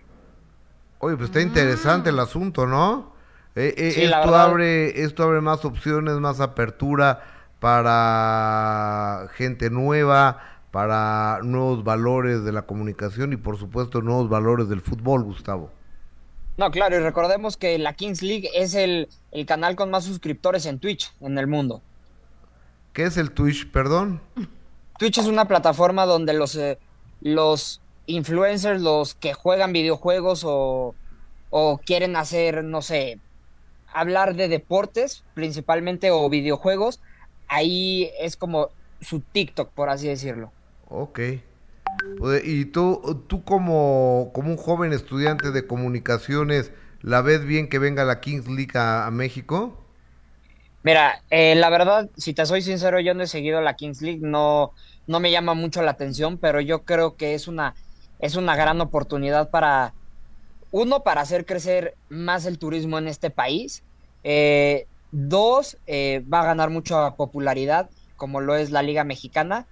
[1.04, 3.12] Oye, pues está interesante el asunto, ¿no?
[3.56, 7.22] Eh, eh, esto, abre, esto abre más opciones, más apertura
[7.60, 10.40] para gente nueva,
[10.70, 15.70] para nuevos valores de la comunicación y por supuesto nuevos valores del fútbol, Gustavo.
[16.56, 19.08] No, claro, y recordemos que la Kings League es el
[19.46, 21.82] canal con más suscriptores en Twitch en el mundo.
[22.94, 24.22] ¿Qué es el Twitch, perdón?
[24.98, 26.78] Twitch es una plataforma donde los, eh,
[27.20, 30.94] los influencers, los que juegan videojuegos o,
[31.86, 33.18] quieren hacer, no sé,
[33.92, 37.00] hablar de deportes principalmente o videojuegos,
[37.46, 40.52] ahí es como su TikTok, por así decirlo.
[40.88, 41.20] Ok.
[42.44, 48.04] ¿Y tú, tú como, como un joven estudiante de comunicaciones, la ves bien que venga
[48.04, 49.78] la Kings League a México?
[50.84, 54.20] Mira, eh, la verdad, si te soy sincero, yo no he seguido la Kings League,
[54.20, 54.72] no,
[55.06, 57.74] no me llama mucho la atención, pero yo creo que es una,
[58.24, 59.92] es una gran oportunidad para,
[60.70, 63.82] uno, para hacer crecer más el turismo en este país,
[64.22, 69.66] eh, dos, eh, va a ganar mucha popularidad, como lo es la Liga Mexicana,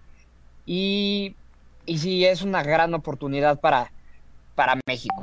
[0.67, 1.35] y,
[1.87, 3.91] y sí, es una gran oportunidad para,
[4.55, 5.17] para México.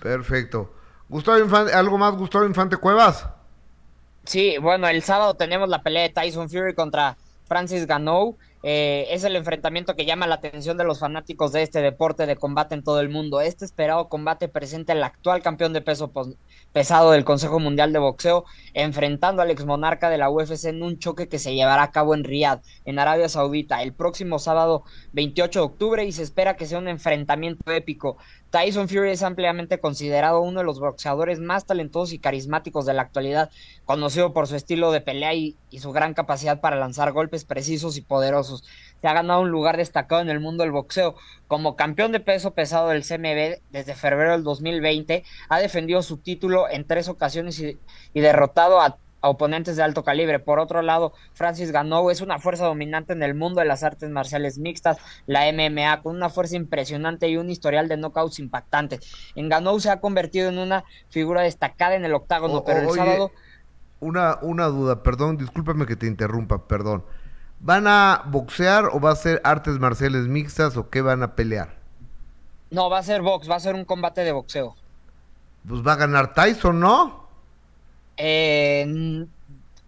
[0.00, 0.72] Perfecto.
[1.08, 3.26] Gustavo Infante, ¿algo más, Gustavo Infante Cuevas?
[4.22, 7.16] Sí, bueno, el sábado tenemos la pelea de Tyson Fury contra
[7.46, 8.38] Francis Ganou.
[8.62, 12.36] Eh, es el enfrentamiento que llama la atención de los fanáticos de este deporte de
[12.36, 13.40] combate en todo el mundo.
[13.40, 16.12] Este esperado combate presenta el actual campeón de peso
[16.72, 18.44] pesado del Consejo Mundial de Boxeo,
[18.74, 22.14] enfrentando al ex monarca de la UFC en un choque que se llevará a cabo
[22.14, 26.66] en Riyadh, en Arabia Saudita, el próximo sábado 28 de octubre y se espera que
[26.66, 28.18] sea un enfrentamiento épico.
[28.50, 33.02] Tyson Fury es ampliamente considerado uno de los boxeadores más talentosos y carismáticos de la
[33.02, 33.50] actualidad,
[33.84, 38.02] conocido por su estilo de pelea y, su gran capacidad para lanzar golpes precisos y
[38.02, 38.64] poderosos.
[39.00, 41.14] Se ha ganado un lugar destacado en el mundo del boxeo.
[41.46, 46.68] Como campeón de peso pesado del CMB desde febrero del 2020, ha defendido su título
[46.68, 50.38] en tres ocasiones y derrotado a a oponentes de alto calibre.
[50.38, 54.10] Por otro lado, Francis Ganou es una fuerza dominante en el mundo de las artes
[54.10, 59.00] marciales mixtas, la MMA, con una fuerza impresionante y un historial de knockouts impactantes.
[59.34, 63.30] En Ganou se ha convertido en una figura destacada en el octágono, pero el sábado...
[64.00, 67.04] Una, una duda, perdón, discúlpame que te interrumpa, perdón.
[67.60, 71.76] ¿Van a boxear o va a ser artes marciales mixtas o qué van a pelear?
[72.70, 74.74] No, va a ser box, va a ser un combate de boxeo.
[75.68, 77.28] Pues va a ganar Tyson, ¿no?
[78.22, 79.26] Eh,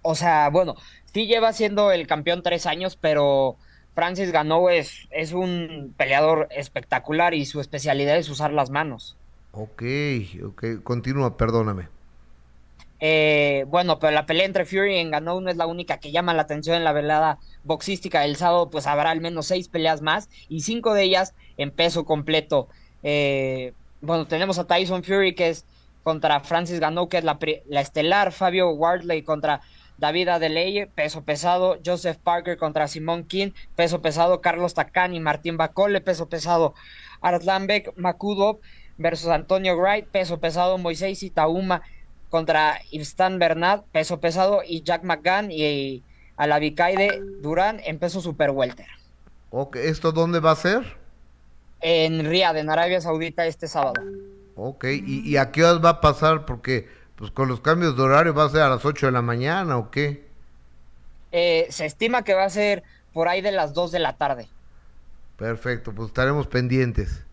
[0.01, 0.75] o sea, bueno,
[1.13, 3.57] sí lleva siendo el campeón tres años, pero
[3.95, 9.17] Francis ganó es, es un peleador espectacular y su especialidad es usar las manos.
[9.53, 9.83] Ok,
[10.45, 11.89] ok, continúa, perdóname.
[13.01, 16.35] Eh, bueno, pero la pelea entre Fury y Ganou no es la única que llama
[16.35, 20.31] la atención en la velada boxística del sábado, pues habrá al menos seis peleas más
[20.49, 22.69] y cinco de ellas en peso completo.
[23.03, 25.67] Eh, bueno, tenemos a Tyson Fury, que es
[26.03, 27.39] contra Francis Ganou, que es la,
[27.81, 29.61] estelar, Fabio Wardley contra
[29.99, 36.01] David Adeleye, peso pesado, Joseph Parker contra Simon King, peso pesado, Carlos Takani, Martín Bacole,
[36.01, 36.75] peso pesado,
[37.67, 38.59] Beck, Makudov
[38.99, 41.83] versus Antonio Wright, peso pesado, Moisés Itauma
[42.31, 46.03] contra Ivstan Bernat, peso pesado, y Jack McGann y
[46.37, 48.87] Alavicaide Durán en peso super welter.
[49.75, 50.97] ¿Esto dónde va a ser?
[51.81, 54.03] En Riyadh, en Arabia Saudita, este sábado.
[54.55, 56.45] Ok, ¿Y, a qué horas va a pasar?
[56.45, 59.23] Porque pues con los cambios de horario va a ser a las 8 de la
[59.23, 60.27] mañana o qué?
[61.31, 64.49] Eh, se estima que va a ser por ahí de las 2 de la tarde.
[65.37, 67.25] Perfecto, pues estaremos pendientes.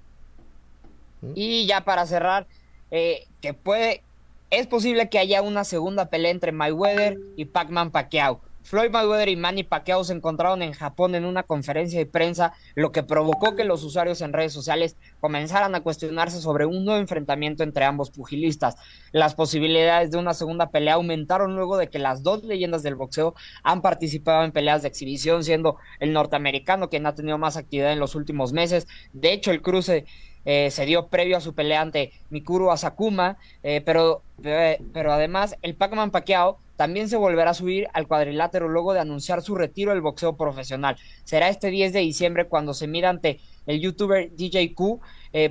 [1.22, 1.32] ¿Mm?
[1.36, 2.48] Y ya para cerrar,
[2.92, 4.04] eh, que puede,
[4.50, 8.42] es posible que haya una segunda pelea entre Mayweather y Pac-Man Pacquiao.
[8.70, 12.92] Floyd Mayweather y Manny Pacquiao se encontraron en Japón en una conferencia de prensa, lo
[12.92, 17.64] que provocó que los usuarios en redes sociales comenzaran a cuestionarse sobre un nuevo enfrentamiento
[17.64, 18.76] entre ambos pugilistas.
[19.12, 23.34] Las posibilidades de una segunda pelea aumentaron luego de que las dos leyendas del boxeo
[23.64, 28.00] han participado en peleas de exhibición, siendo el norteamericano quien ha tenido más actividad en
[28.00, 28.88] los últimos meses.
[29.14, 30.06] De hecho, el cruce
[30.46, 35.58] eh, se dio previo a su pelea ante Mikuru Asakuma, eh, pero, eh, pero además
[35.64, 39.92] el Pac-Man Pacquiao también se volverá a subir al cuadrilátero luego de anunciar su retiro
[39.92, 40.96] del boxeo profesional.
[41.26, 45.02] Será este 10 de diciembre cuando se mira ante el youtuber DJ Q.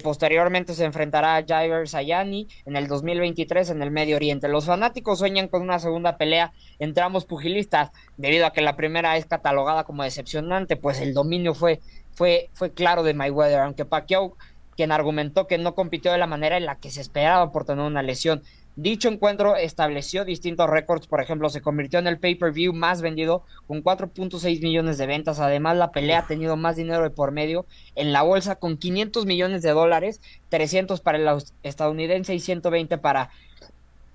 [0.03, 4.49] posteriormente se enfrentará a Jair Sayani en el 2023 en el Medio Oriente.
[4.49, 9.19] Los fanáticos sueñan con una segunda pelea entre ambos pugilistas, debido a que la primera
[9.19, 11.81] es catalogada como decepcionante, pues el dominio fue,
[12.11, 14.35] fue, fue claro de Mayweather, aunque Pacquiao
[14.79, 17.85] quien argumentó que no compitió de la manera en la que se esperaba por tener
[17.85, 18.45] una lesión.
[18.81, 23.83] Dicho encuentro estableció distintos récords, por ejemplo, se convirtió en el pay-per-view más vendido con
[23.83, 25.41] 4.6 millones de ventas.
[25.41, 29.27] Además, la pelea ha tenido más dinero de por medio en la bolsa con 500
[29.27, 33.31] millones de dólares, 300 para el estadounidense y 120 para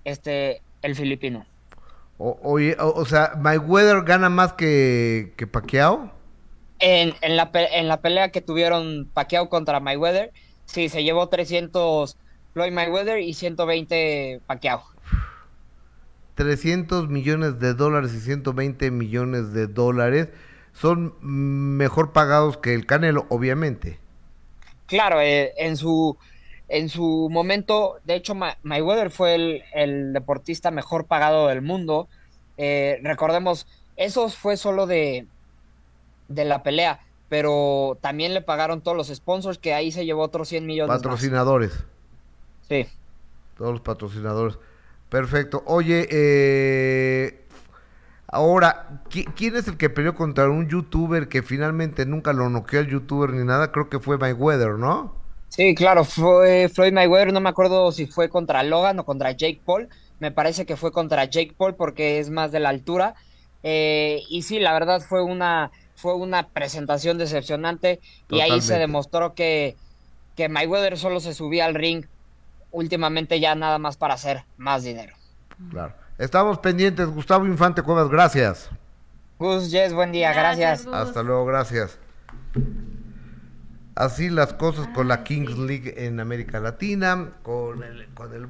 [0.05, 1.45] este el filipino.
[2.17, 6.09] O, oye, o, sea, Mayweather gana más que, que Pacquiao.
[6.79, 10.31] En, en, la, en la pelea que tuvieron Pacquiao contra Mayweather,
[10.65, 12.17] Sí, se llevó 300
[12.53, 14.83] Floyd Mayweather y 120 Pacquiao.
[16.35, 20.29] 300 millones de dólares y 120 millones de dólares
[20.73, 23.99] son mejor pagados que el Canelo, obviamente.
[24.87, 26.17] Claro, eh, en su
[26.69, 32.07] en su momento, de hecho, Mayweather fue el, deportista mejor pagado del mundo.
[32.57, 35.27] Eh, recordemos, eso fue solo de,
[36.29, 36.99] de la pelea
[37.33, 40.95] pero también le pagaron todos los sponsors, que ahí se llevó otros 100 millones.
[40.95, 41.83] Patrocinadores.
[42.69, 42.87] Sí.
[43.57, 44.57] Todos los patrocinadores.
[45.09, 45.63] Perfecto.
[45.65, 47.45] Oye, eh,
[48.27, 52.87] ahora, ¿quién es el que peleó contra un youtuber que finalmente nunca lo noqueó al
[52.87, 53.71] youtuber ni nada?
[53.71, 55.13] Creo que fue Mayweather, ¿no?
[55.49, 59.61] Sí, claro, fue Floyd Mayweather, no me acuerdo si fue contra Logan o contra Jake
[59.63, 59.87] Paul,
[60.19, 63.13] me parece que fue contra Jake Paul porque es más de la altura.
[63.61, 67.99] Eh, y sí, la verdad fue una fue una presentación decepcionante
[68.29, 69.77] y ahí se demostró que,
[70.35, 72.05] que Mayweather solo se subía al ring
[72.73, 75.15] últimamente ya nada más para hacer más dinero.
[75.69, 75.93] Claro.
[76.17, 78.69] Estamos pendientes, Gustavo Infante Cuevas, gracias.
[79.39, 80.85] Gus, Jess, buen día, gracias.
[80.87, 81.97] Hasta luego, gracias.
[83.95, 88.47] Así las cosas con la Kings League en América Latina, con el, con el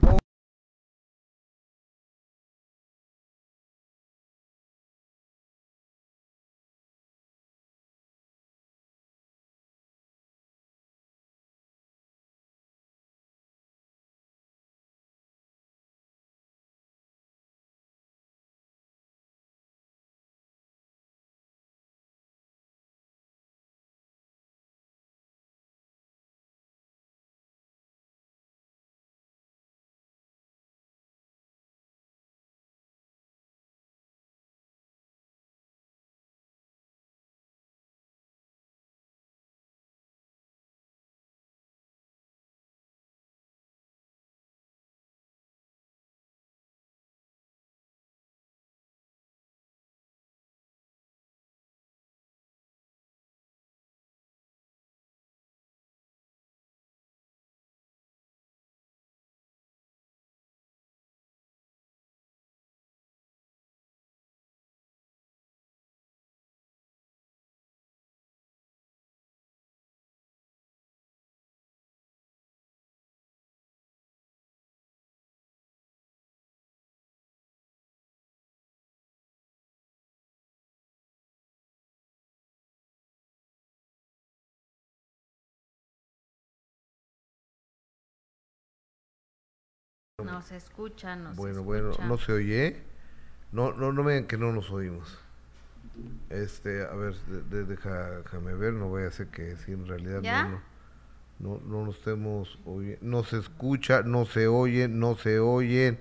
[90.32, 92.84] No se escucha, no bueno, se Bueno, bueno, no se oye.
[93.52, 95.20] No, no, no vean que no nos oímos.
[96.30, 100.62] Este, a ver, déjame ver, no voy a hacer que si en realidad no,
[101.40, 103.00] no, no, nos estemos oyendo.
[103.02, 106.00] No se escucha, no se oye, no se oyen.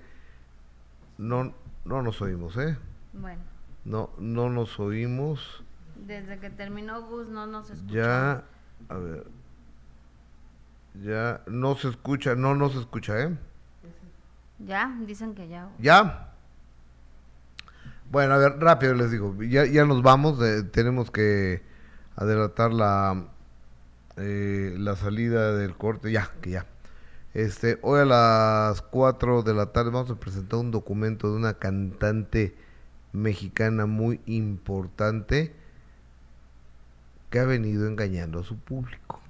[1.19, 1.55] No,
[1.85, 2.79] no nos oímos, ¿eh?
[3.13, 3.43] Bueno.
[3.85, 5.63] No, no nos oímos.
[5.97, 7.95] Desde que terminó Gus no nos escucha.
[7.95, 8.45] Ya,
[8.89, 9.27] a ver.
[10.95, 13.37] Ya, no se escucha, no nos escucha, ¿eh?
[14.59, 15.69] Ya, dicen que ya.
[15.79, 16.29] ¿Ya?
[18.11, 21.63] Bueno, a ver, rápido les digo, ya, ya nos vamos, eh, tenemos que
[22.15, 23.25] adelantar la,
[24.17, 26.67] eh, la salida del corte, ya, que ya.
[27.35, 31.55] Este, hoy a las 4 de la tarde vamos a presentar un documento de una
[31.55, 32.55] cantante
[33.13, 35.55] mexicana muy importante
[37.31, 39.23] que ha venido engañando a su público,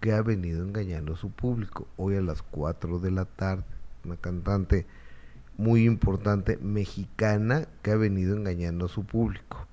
[0.00, 3.64] que ha venido engañando a su público, hoy a las 4 de la tarde
[4.04, 4.86] una cantante
[5.56, 9.66] muy importante mexicana que ha venido engañando a su público.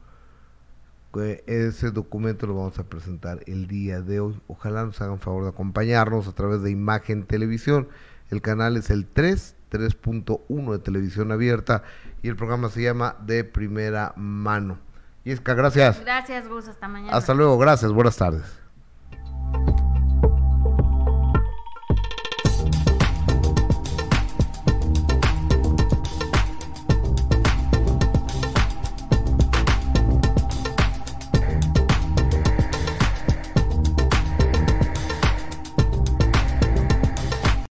[1.47, 4.39] ese documento lo vamos a presentar el día de hoy.
[4.47, 7.87] Ojalá nos hagan favor de acompañarnos a través de Imagen Televisión.
[8.29, 11.83] El canal es el 3, 3.1 de televisión abierta
[12.21, 14.79] y el programa se llama De Primera Mano.
[15.23, 15.99] Yesca, gracias.
[16.01, 16.67] Gracias, Gus.
[16.67, 17.15] Hasta mañana.
[17.15, 17.57] Hasta luego.
[17.57, 17.91] Gracias.
[17.91, 18.66] Buenas tardes.